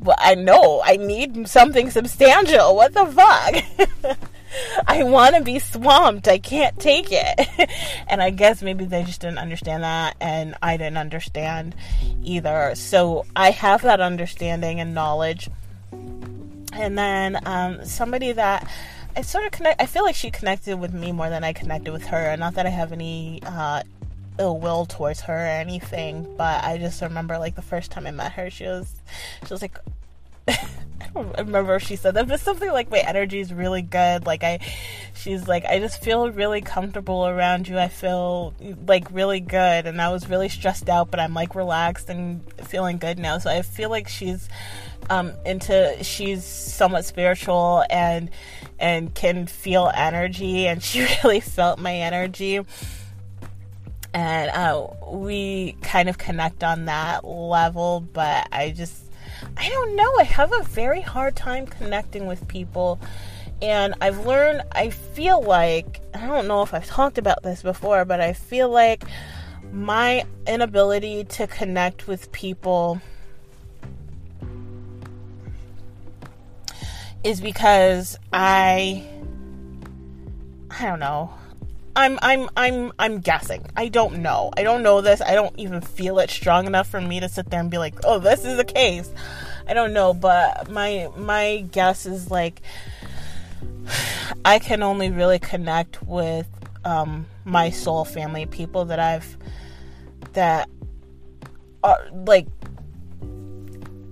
Well, 0.00 0.16
I 0.18 0.36
know 0.36 0.80
I 0.84 0.96
need 0.96 1.48
something 1.48 1.90
substantial. 1.90 2.76
What 2.76 2.94
the 2.94 3.06
fuck? 3.06 4.18
I 4.86 5.02
want 5.02 5.36
to 5.36 5.42
be 5.42 5.58
swamped. 5.58 6.28
I 6.28 6.38
can't 6.38 6.78
take 6.78 7.08
it. 7.10 7.70
and 8.08 8.22
I 8.22 8.30
guess 8.30 8.62
maybe 8.62 8.84
they 8.84 9.02
just 9.04 9.20
didn't 9.20 9.38
understand 9.38 9.82
that, 9.82 10.16
and 10.20 10.54
I 10.62 10.76
didn't 10.76 10.98
understand 10.98 11.74
either. 12.22 12.74
So 12.74 13.26
I 13.34 13.50
have 13.50 13.82
that 13.82 14.00
understanding 14.00 14.80
and 14.80 14.94
knowledge. 14.94 15.48
And 16.72 16.98
then 16.98 17.38
um, 17.46 17.84
somebody 17.84 18.32
that 18.32 18.68
I 19.16 19.22
sort 19.22 19.46
of 19.46 19.52
connect, 19.52 19.80
I 19.80 19.86
feel 19.86 20.04
like 20.04 20.14
she 20.14 20.30
connected 20.30 20.78
with 20.78 20.92
me 20.92 21.10
more 21.10 21.30
than 21.30 21.42
I 21.42 21.52
connected 21.52 21.92
with 21.92 22.04
her. 22.06 22.36
Not 22.36 22.54
that 22.54 22.66
I 22.66 22.70
have 22.70 22.92
any 22.92 23.40
uh, 23.46 23.82
ill 24.38 24.58
will 24.58 24.84
towards 24.84 25.22
her 25.22 25.34
or 25.34 25.46
anything, 25.46 26.26
but 26.36 26.62
I 26.64 26.76
just 26.76 27.00
remember 27.00 27.38
like 27.38 27.54
the 27.54 27.62
first 27.62 27.90
time 27.90 28.06
I 28.06 28.10
met 28.10 28.32
her, 28.32 28.50
she 28.50 28.64
was, 28.64 28.94
she 29.46 29.54
was 29.54 29.62
like, 29.62 29.78
remember 31.16 31.76
if 31.76 31.82
she 31.82 31.96
said 31.96 32.14
that, 32.14 32.28
but 32.28 32.40
something 32.40 32.70
like 32.70 32.90
my 32.90 32.98
energy 32.98 33.40
is 33.40 33.52
really 33.52 33.82
good. 33.82 34.26
Like 34.26 34.44
I, 34.44 34.60
she's 35.14 35.46
like, 35.48 35.64
I 35.64 35.78
just 35.78 36.02
feel 36.02 36.30
really 36.30 36.60
comfortable 36.60 37.26
around 37.26 37.68
you. 37.68 37.78
I 37.78 37.88
feel 37.88 38.54
like 38.86 39.10
really 39.10 39.40
good, 39.40 39.86
and 39.86 40.00
I 40.00 40.10
was 40.10 40.28
really 40.28 40.48
stressed 40.48 40.88
out, 40.88 41.10
but 41.10 41.20
I'm 41.20 41.34
like 41.34 41.54
relaxed 41.54 42.08
and 42.10 42.42
feeling 42.64 42.98
good 42.98 43.18
now. 43.18 43.38
So 43.38 43.50
I 43.50 43.62
feel 43.62 43.90
like 43.90 44.08
she's 44.08 44.48
um, 45.10 45.32
into, 45.44 46.02
she's 46.02 46.44
somewhat 46.44 47.04
spiritual 47.04 47.84
and 47.90 48.30
and 48.78 49.14
can 49.14 49.46
feel 49.46 49.90
energy, 49.94 50.66
and 50.66 50.82
she 50.82 51.00
really 51.24 51.40
felt 51.40 51.78
my 51.78 51.94
energy. 51.94 52.60
And 54.14 54.50
uh, 54.50 54.88
we 55.12 55.76
kind 55.82 56.08
of 56.08 56.16
connect 56.16 56.64
on 56.64 56.86
that 56.86 57.24
level, 57.26 58.00
but 58.00 58.48
I 58.50 58.70
just 58.70 59.05
I 59.56 59.68
don't 59.68 59.96
know. 59.96 60.16
I 60.18 60.24
have 60.24 60.52
a 60.52 60.62
very 60.62 61.00
hard 61.00 61.36
time 61.36 61.66
connecting 61.66 62.26
with 62.26 62.46
people. 62.48 63.00
And 63.62 63.94
I've 64.00 64.26
learned, 64.26 64.62
I 64.72 64.90
feel 64.90 65.42
like, 65.42 66.00
I 66.14 66.26
don't 66.26 66.46
know 66.46 66.62
if 66.62 66.74
I've 66.74 66.86
talked 66.86 67.18
about 67.18 67.42
this 67.42 67.62
before, 67.62 68.04
but 68.04 68.20
I 68.20 68.32
feel 68.34 68.68
like 68.68 69.04
my 69.72 70.24
inability 70.46 71.24
to 71.24 71.46
connect 71.46 72.06
with 72.06 72.30
people 72.32 73.00
is 77.24 77.40
because 77.40 78.16
I 78.32 79.04
I 80.70 80.84
don't 80.84 81.00
know. 81.00 81.32
I'm 81.96 82.18
I'm 82.20 82.50
I'm 82.56 82.92
I'm 82.98 83.20
guessing. 83.20 83.66
I 83.74 83.88
don't 83.88 84.18
know. 84.18 84.50
I 84.54 84.62
don't 84.62 84.82
know 84.82 85.00
this. 85.00 85.22
I 85.22 85.34
don't 85.34 85.58
even 85.58 85.80
feel 85.80 86.18
it 86.18 86.28
strong 86.30 86.66
enough 86.66 86.88
for 86.88 87.00
me 87.00 87.20
to 87.20 87.28
sit 87.28 87.48
there 87.48 87.58
and 87.58 87.70
be 87.70 87.78
like, 87.78 87.94
"Oh, 88.04 88.18
this 88.18 88.44
is 88.44 88.58
the 88.58 88.64
case." 88.64 89.10
I 89.66 89.72
don't 89.72 89.94
know, 89.94 90.12
but 90.12 90.70
my 90.70 91.08
my 91.16 91.66
guess 91.72 92.04
is 92.04 92.30
like 92.30 92.60
I 94.44 94.58
can 94.58 94.82
only 94.82 95.10
really 95.10 95.38
connect 95.38 96.02
with 96.02 96.46
um, 96.84 97.26
my 97.46 97.70
soul 97.70 98.04
family, 98.04 98.44
people 98.44 98.84
that 98.84 99.00
I've 99.00 99.36
that 100.34 100.68
are 101.82 102.08
like 102.12 102.46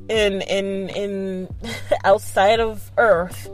in 0.08 0.40
in 0.40 0.88
in 0.88 1.54
outside 2.04 2.60
of 2.60 2.90
Earth, 2.96 3.50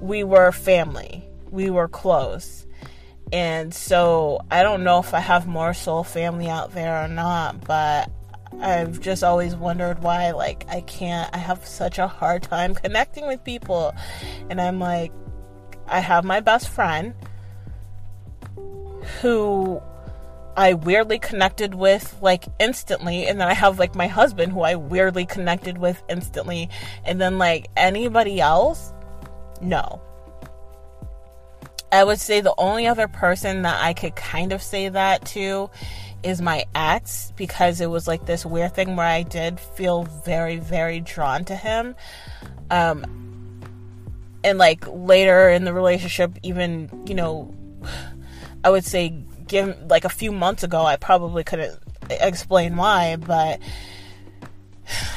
we 0.00 0.24
were 0.24 0.50
family. 0.50 1.28
We 1.50 1.68
were 1.68 1.88
close 1.88 2.65
and 3.32 3.74
so 3.74 4.40
I 4.50 4.62
don't 4.62 4.84
know 4.84 5.00
if 5.00 5.12
I 5.12 5.20
have 5.20 5.46
more 5.46 5.74
soul 5.74 6.04
family 6.04 6.48
out 6.48 6.72
there 6.72 7.04
or 7.04 7.08
not, 7.08 7.64
but 7.64 8.10
I've 8.60 9.00
just 9.00 9.24
always 9.24 9.56
wondered 9.56 10.00
why 10.00 10.30
like 10.30 10.64
I 10.68 10.80
can't 10.82 11.34
I 11.34 11.38
have 11.38 11.66
such 11.66 11.98
a 11.98 12.06
hard 12.06 12.44
time 12.44 12.74
connecting 12.82 13.26
with 13.26 13.42
people. 13.44 13.94
And 14.48 14.60
I'm 14.60 14.78
like 14.78 15.12
I 15.88 16.00
have 16.00 16.24
my 16.24 16.40
best 16.40 16.68
friend 16.68 17.14
who 19.20 19.80
I 20.56 20.74
weirdly 20.74 21.18
connected 21.18 21.74
with 21.74 22.16
like 22.22 22.44
instantly. 22.60 23.26
And 23.26 23.40
then 23.40 23.48
I 23.48 23.54
have 23.54 23.80
like 23.80 23.96
my 23.96 24.06
husband 24.06 24.52
who 24.52 24.60
I 24.60 24.76
weirdly 24.76 25.26
connected 25.26 25.78
with 25.78 26.00
instantly. 26.08 26.70
And 27.04 27.20
then 27.20 27.38
like 27.38 27.70
anybody 27.76 28.40
else? 28.40 28.92
No 29.60 30.00
I 31.96 32.04
would 32.04 32.20
say 32.20 32.42
the 32.42 32.54
only 32.58 32.86
other 32.86 33.08
person 33.08 33.62
that 33.62 33.82
I 33.82 33.94
could 33.94 34.14
kind 34.14 34.52
of 34.52 34.62
say 34.62 34.90
that 34.90 35.24
to 35.28 35.70
is 36.22 36.42
my 36.42 36.66
ex 36.74 37.32
because 37.36 37.80
it 37.80 37.88
was 37.88 38.06
like 38.06 38.26
this 38.26 38.44
weird 38.44 38.74
thing 38.74 38.96
where 38.96 39.06
I 39.06 39.22
did 39.22 39.58
feel 39.58 40.02
very, 40.02 40.58
very 40.58 41.00
drawn 41.00 41.46
to 41.46 41.56
him. 41.56 41.96
Um, 42.70 43.62
and 44.44 44.58
like 44.58 44.84
later 44.86 45.48
in 45.48 45.64
the 45.64 45.72
relationship, 45.72 46.32
even, 46.42 46.90
you 47.06 47.14
know, 47.14 47.54
I 48.62 48.68
would 48.68 48.84
say, 48.84 49.16
give 49.46 49.78
like 49.88 50.04
a 50.04 50.10
few 50.10 50.32
months 50.32 50.64
ago, 50.64 50.84
I 50.84 50.96
probably 50.96 51.44
couldn't 51.44 51.78
explain 52.10 52.76
why, 52.76 53.16
but 53.16 53.58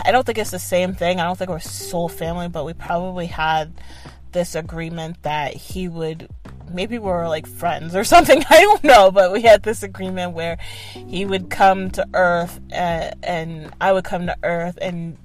I 0.05 0.13
don't 0.13 0.25
think 0.25 0.37
it's 0.37 0.51
the 0.51 0.59
same 0.59 0.93
thing. 0.93 1.19
I 1.19 1.25
don't 1.25 1.37
think 1.37 1.49
we're 1.49 1.59
soul 1.59 2.07
family, 2.07 2.47
but 2.47 2.63
we 2.63 2.73
probably 2.73 3.25
had 3.25 3.73
this 4.31 4.55
agreement 4.55 5.23
that 5.23 5.55
he 5.55 5.89
would 5.89 6.29
maybe 6.73 6.97
we 6.97 7.09
are 7.09 7.27
like 7.27 7.47
friends 7.47 7.95
or 7.95 8.03
something. 8.03 8.43
I 8.49 8.61
don't 8.61 8.83
know, 8.83 9.11
but 9.11 9.31
we 9.31 9.41
had 9.41 9.63
this 9.63 9.83
agreement 9.83 10.33
where 10.33 10.57
he 10.93 11.25
would 11.25 11.49
come 11.49 11.91
to 11.91 12.07
Earth 12.13 12.59
and, 12.71 13.13
uh, 13.13 13.15
and 13.23 13.73
I 13.79 13.91
would 13.91 14.03
come 14.03 14.25
to 14.27 14.37
Earth 14.43 14.77
and 14.81 15.17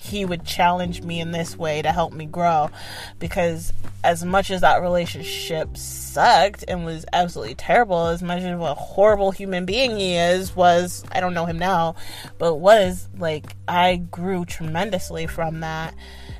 he 0.00 0.24
would 0.24 0.44
challenge 0.44 1.02
me 1.02 1.20
in 1.20 1.30
this 1.30 1.56
way 1.56 1.82
to 1.82 1.92
help 1.92 2.12
me 2.12 2.26
grow. 2.26 2.70
Because 3.18 3.72
as 4.04 4.24
much 4.24 4.50
as 4.50 4.60
that 4.60 4.80
relationship 4.80 5.76
sucked 5.76 6.64
and 6.68 6.84
was 6.84 7.04
absolutely 7.12 7.54
terrible 7.54 8.06
as 8.06 8.22
much 8.22 8.42
of 8.42 8.60
a 8.60 8.74
horrible 8.74 9.32
human 9.32 9.64
being 9.64 9.96
he 9.96 10.14
is 10.14 10.54
was 10.54 11.04
i 11.10 11.18
don't 11.18 11.34
know 11.34 11.46
him 11.46 11.58
now 11.58 11.96
but 12.38 12.54
was 12.54 13.08
like 13.18 13.56
i 13.66 13.96
grew 13.96 14.44
tremendously 14.44 15.26
from 15.26 15.60
that. 15.60 15.94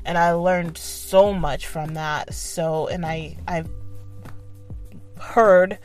And 0.05 0.17
i 0.17 0.31
learned 0.31 0.77
so 0.77 1.33
much 1.33 1.67
from 1.67 1.95
that. 1.95 2.33
So 2.33 2.87
and 2.87 3.05
i 3.05 3.37
i've 3.47 3.69
heard 5.19 5.79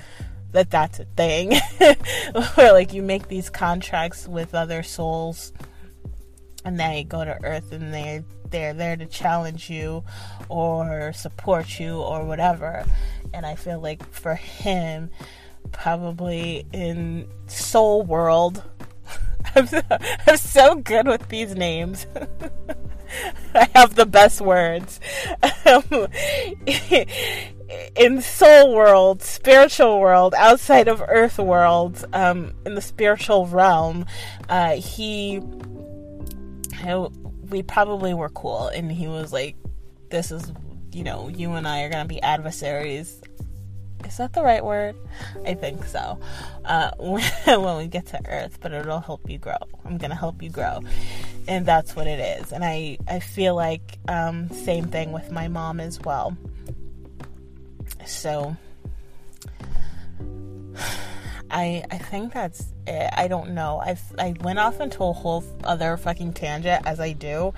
that 0.53 0.71
that's 0.71 1.01
a 1.01 1.05
thing. 1.05 1.55
Where 2.55 2.73
like 2.73 2.93
you 2.93 3.03
make 3.03 3.29
these 3.29 3.51
contracts 3.51 4.27
with 4.27 4.55
other 4.55 4.83
souls 4.83 5.53
and 6.65 6.79
they 6.79 7.05
go 7.05 7.25
to 7.25 7.39
earth 7.45 7.73
and 7.73 7.93
they 7.93 8.25
they're 8.51 8.73
there 8.73 8.97
to 8.97 9.07
challenge 9.07 9.69
you 9.69 10.05
or 10.49 11.13
support 11.13 11.79
you 11.81 12.01
or 12.01 12.25
whatever. 12.25 12.85
And 13.33 13.45
i 13.45 13.57
feel 13.57 13.81
like 13.81 14.09
for 14.13 14.35
him 14.37 15.11
probably 15.73 16.65
in 16.73 17.27
soul 17.47 18.03
world 18.03 18.63
i'm 19.57 19.67
so, 19.67 19.81
I'm 19.91 20.37
so 20.37 20.77
good 20.77 21.07
with 21.07 21.29
these 21.29 21.55
names. 21.55 22.07
I 23.55 23.69
have 23.75 23.95
the 23.95 24.07
best 24.07 24.41
words. 24.41 24.99
Um, 25.67 26.09
in 27.97 28.21
soul 28.21 28.75
world, 28.75 29.23
spiritual 29.23 30.01
world, 30.01 30.35
outside 30.37 30.89
of 30.89 31.03
earth 31.07 31.39
world, 31.39 32.05
um, 32.13 32.53
in 32.67 32.75
the 32.75 32.81
spiritual 32.81 33.47
realm, 33.47 34.07
uh, 34.49 34.77
he, 34.77 35.41
we 37.51 37.63
probably 37.63 38.15
were 38.15 38.29
cool, 38.31 38.69
and 38.69 38.91
he 38.91 39.07
was 39.07 39.33
like, 39.33 39.57
"This 40.11 40.31
is, 40.31 40.53
you 40.93 41.05
know, 41.05 41.29
you 41.29 41.53
and 41.53 41.67
I 41.67 41.83
are 41.83 41.89
gonna 41.89 42.05
be 42.05 42.21
adversaries." 42.23 43.21
Is 44.05 44.19
that 44.19 44.35
the 44.35 44.43
right 44.43 44.63
word? 44.63 44.97
I 45.47 45.55
think 45.55 45.85
so. 45.87 46.21
Uh, 46.65 46.91
when 46.99 47.77
we 47.79 47.87
get 47.87 48.07
to 48.07 48.21
Earth, 48.29 48.59
but 48.61 48.73
it'll 48.73 49.01
help 49.01 49.31
you 49.31 49.39
grow. 49.39 49.57
I'm 49.85 49.97
gonna 49.97 50.15
help 50.15 50.43
you 50.43 50.51
grow, 50.51 50.81
and 51.49 51.65
that's 51.65 51.97
what 51.97 52.07
it 52.07 52.21
is. 52.21 52.53
And 52.53 52.65
I, 52.65 52.99
I 53.09 53.21
feel 53.21 53.55
like 53.55 53.99
um, 54.09 54.51
same 54.51 54.87
thing 54.87 55.13
with 55.13 55.31
my 55.31 55.49
mom 55.49 55.81
as 55.81 56.01
well 56.01 56.37
so 58.07 58.57
I 61.51 61.85
I 61.91 61.99
think 61.99 62.33
that's 62.33 62.73
it. 62.87 63.11
I 63.17 63.29
don't 63.29 63.51
know. 63.51 63.81
I 63.81 63.97
I 64.19 64.35
went 64.41 64.59
off 64.59 64.81
into 64.81 65.05
a 65.05 65.13
whole 65.13 65.45
other 65.63 65.97
fucking 65.97 66.33
tangent 66.33 66.87
as 66.87 67.01
I 67.01 67.13
do. 67.13 67.55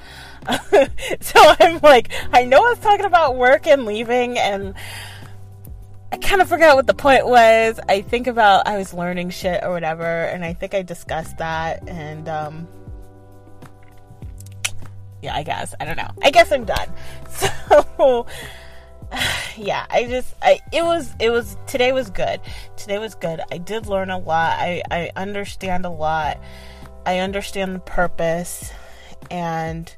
so 1.21 1.55
I'm 1.61 1.81
like, 1.83 2.13
I 2.33 2.45
know 2.45 2.59
I 2.59 2.71
was 2.71 2.79
talking 2.79 3.07
about 3.07 3.37
work 3.37 3.67
and 3.67 3.87
leaving 3.87 4.39
and 4.39 4.75
I 6.13 6.19
kind 6.19 6.41
of 6.41 6.49
forgot 6.49 6.77
what 6.77 6.87
the 6.87 6.95
point 6.95 7.27
was. 7.27 7.81
I 7.89 8.03
think 8.03 8.27
about 8.27 8.69
I 8.69 8.77
was 8.77 8.93
learning 8.93 9.31
shit 9.31 9.63
or 9.63 9.71
whatever 9.71 10.05
and 10.05 10.45
I 10.45 10.53
think 10.53 10.75
I 10.75 10.83
discussed 10.83 11.39
that 11.39 11.89
and 11.89 12.29
um 12.29 12.69
yeah, 15.23 15.35
I 15.35 15.43
guess. 15.43 15.75
I 15.81 15.87
don't 15.87 15.97
know. 15.97 16.11
I 16.23 16.31
guess 16.31 16.53
I'm 16.53 16.65
done. 16.65 16.93
So 17.99 18.27
yeah, 19.59 19.87
I 19.91 20.05
just 20.05 20.35
I 20.43 20.61
it 20.73 20.85
was 20.85 21.15
it 21.21 21.31
was 21.31 21.57
today 21.67 21.93
was 21.93 22.11
good. 22.11 22.41
Today 22.77 22.99
was 22.99 23.15
good. 23.15 23.41
I 23.51 23.59
did 23.59 23.87
learn 23.87 24.11
a 24.11 24.19
lot. 24.19 24.59
I 24.59 24.83
I 24.91 25.11
understand 25.17 25.85
a 25.85 25.91
lot. 25.91 26.39
I 27.05 27.19
understand 27.21 27.75
the 27.75 27.81
purpose 27.81 28.73
and 29.31 29.95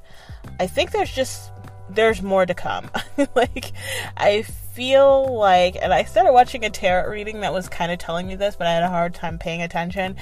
I 0.61 0.67
think 0.67 0.91
there's 0.91 1.13
just 1.13 1.51
there's 1.91 2.23
more 2.23 2.45
to 2.45 2.55
come. 2.55 2.91
like 3.35 3.73
I 4.17 4.43
feel 4.43 5.35
like 5.37 5.77
and 5.81 5.93
I 5.93 6.05
started 6.05 6.33
watching 6.33 6.65
a 6.65 6.71
tarot 6.71 7.11
reading 7.11 7.41
that 7.41 7.53
was 7.53 7.69
kind 7.69 7.91
of 7.91 7.99
telling 7.99 8.27
me 8.27 8.35
this, 8.37 8.57
but 8.57 8.67
I 8.67 8.75
had 8.75 8.83
a 8.83 8.89
hard 8.89 9.15
time 9.15 9.39
paying 9.39 9.63
attention. 9.63 10.17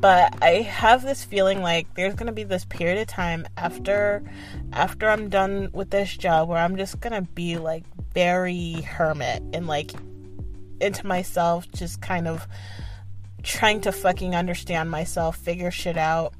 But 0.00 0.36
I 0.42 0.62
have 0.62 1.02
this 1.02 1.24
feeling 1.24 1.60
like 1.60 1.92
there's 1.94 2.14
going 2.14 2.28
to 2.28 2.32
be 2.32 2.44
this 2.44 2.64
period 2.64 2.98
of 2.98 3.08
time 3.08 3.46
after 3.56 4.22
after 4.72 5.08
I'm 5.08 5.28
done 5.28 5.70
with 5.72 5.90
this 5.90 6.16
job 6.16 6.48
where 6.48 6.58
I'm 6.58 6.76
just 6.76 7.00
going 7.00 7.14
to 7.14 7.22
be 7.32 7.58
like 7.58 7.84
very 8.14 8.80
hermit 8.82 9.42
and 9.52 9.66
like 9.66 9.92
into 10.80 11.06
myself, 11.06 11.70
just 11.72 12.00
kind 12.00 12.28
of 12.28 12.46
trying 13.42 13.80
to 13.82 13.92
fucking 13.92 14.34
understand 14.34 14.90
myself, 14.90 15.36
figure 15.36 15.70
shit 15.70 15.96
out, 15.96 16.34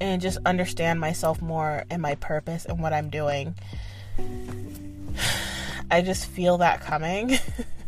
and 0.00 0.20
just 0.20 0.38
understand 0.44 1.00
myself 1.00 1.40
more 1.40 1.84
and 1.90 2.02
my 2.02 2.14
purpose 2.16 2.64
and 2.64 2.80
what 2.80 2.92
I'm 2.92 3.10
doing. 3.10 3.54
I 5.90 6.00
just 6.02 6.26
feel 6.26 6.58
that 6.58 6.80
coming. 6.80 7.38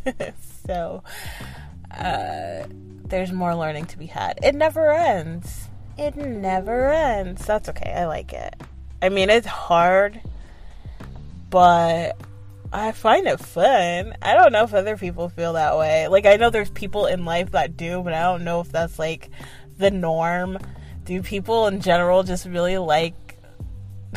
so, 0.67 1.03
uh, 1.91 2.65
there's 3.07 3.33
more 3.33 3.55
learning 3.55 3.87
to 3.87 3.99
be 3.99 4.07
had. 4.07 4.39
It 4.43 4.55
never 4.55 4.93
ends. 4.93 5.69
It 5.97 6.17
never 6.17 6.93
ends. 6.93 7.47
That's 7.47 7.69
okay. 7.71 7.93
I 7.93 8.07
like 8.07 8.33
it. 8.33 8.55
I 9.01 9.09
mean, 9.09 9.31
it's 9.31 9.47
hard 9.47 10.21
but 11.55 12.17
I 12.73 12.91
find 12.91 13.29
it 13.29 13.39
fun. 13.39 14.17
I 14.21 14.35
don't 14.35 14.51
know 14.51 14.65
if 14.65 14.75
other 14.75 14.97
people 14.97 15.29
feel 15.29 15.53
that 15.53 15.79
way. 15.79 16.09
Like 16.09 16.27
I 16.27 16.35
know 16.35 16.51
there's 16.51 16.71
people 16.71 17.07
in 17.07 17.25
life 17.25 17.53
that 17.53 17.77
do, 17.77 18.03
but 18.03 18.13
I 18.13 18.23
don't 18.23 18.43
know 18.43 18.59
if 18.59 18.73
that's 18.73 18.99
like 18.99 19.31
the 19.79 19.93
norm. 19.93 20.59
Do 21.05 21.23
people 21.23 21.69
in 21.69 21.81
general 21.81 22.25
just 22.25 22.45
really 22.45 22.77
like 22.79 23.15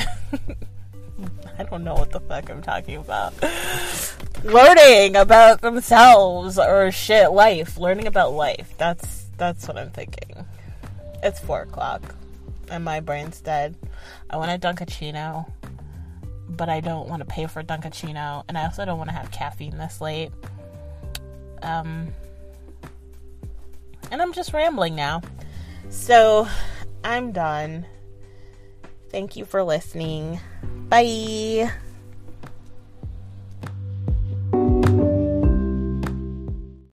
I 1.60 1.64
don't 1.70 1.84
know 1.84 1.94
what 1.94 2.12
the 2.12 2.22
fuck 2.22 2.50
I'm 2.50 2.64
talking 2.64 2.96
about. 2.96 3.36
Learning 4.44 5.16
about 5.16 5.62
themselves 5.62 6.58
or 6.58 6.92
shit, 6.92 7.30
life. 7.32 7.78
Learning 7.78 8.08
about 8.08 8.34
life. 8.34 8.74
That's 8.80 9.28
that's 9.38 9.68
what 9.68 9.78
I'm 9.78 9.92
thinking. 9.92 10.44
It's 11.22 11.40
four 11.40 11.62
o'clock 11.62 12.16
and 12.72 12.84
my 12.84 13.00
brain's 13.00 13.42
dead. 13.42 13.76
I 14.28 14.38
want 14.38 14.50
a 14.50 14.58
Dunkaccino 14.58 15.46
but 16.50 16.70
I 16.70 16.80
don't 16.80 17.08
want 17.10 17.22
to 17.22 17.26
pay 17.26 17.48
for 17.48 17.64
Dunkaccino, 17.64 18.44
and 18.48 18.58
I 18.58 18.66
also 18.66 18.86
don't 18.86 18.98
want 18.98 19.10
to 19.10 19.16
have 19.16 19.32
caffeine 19.32 19.78
this 19.78 20.02
late. 20.02 20.32
Um, 21.62 22.14
and 24.12 24.22
I'm 24.22 24.34
just 24.34 24.54
rambling 24.54 24.96
now. 24.96 25.22
So 25.90 26.48
I'm 27.04 27.32
done. 27.32 27.86
Thank 29.10 29.36
you 29.36 29.46
for 29.46 29.64
listening. 29.64 30.40
Bye. 30.90 31.72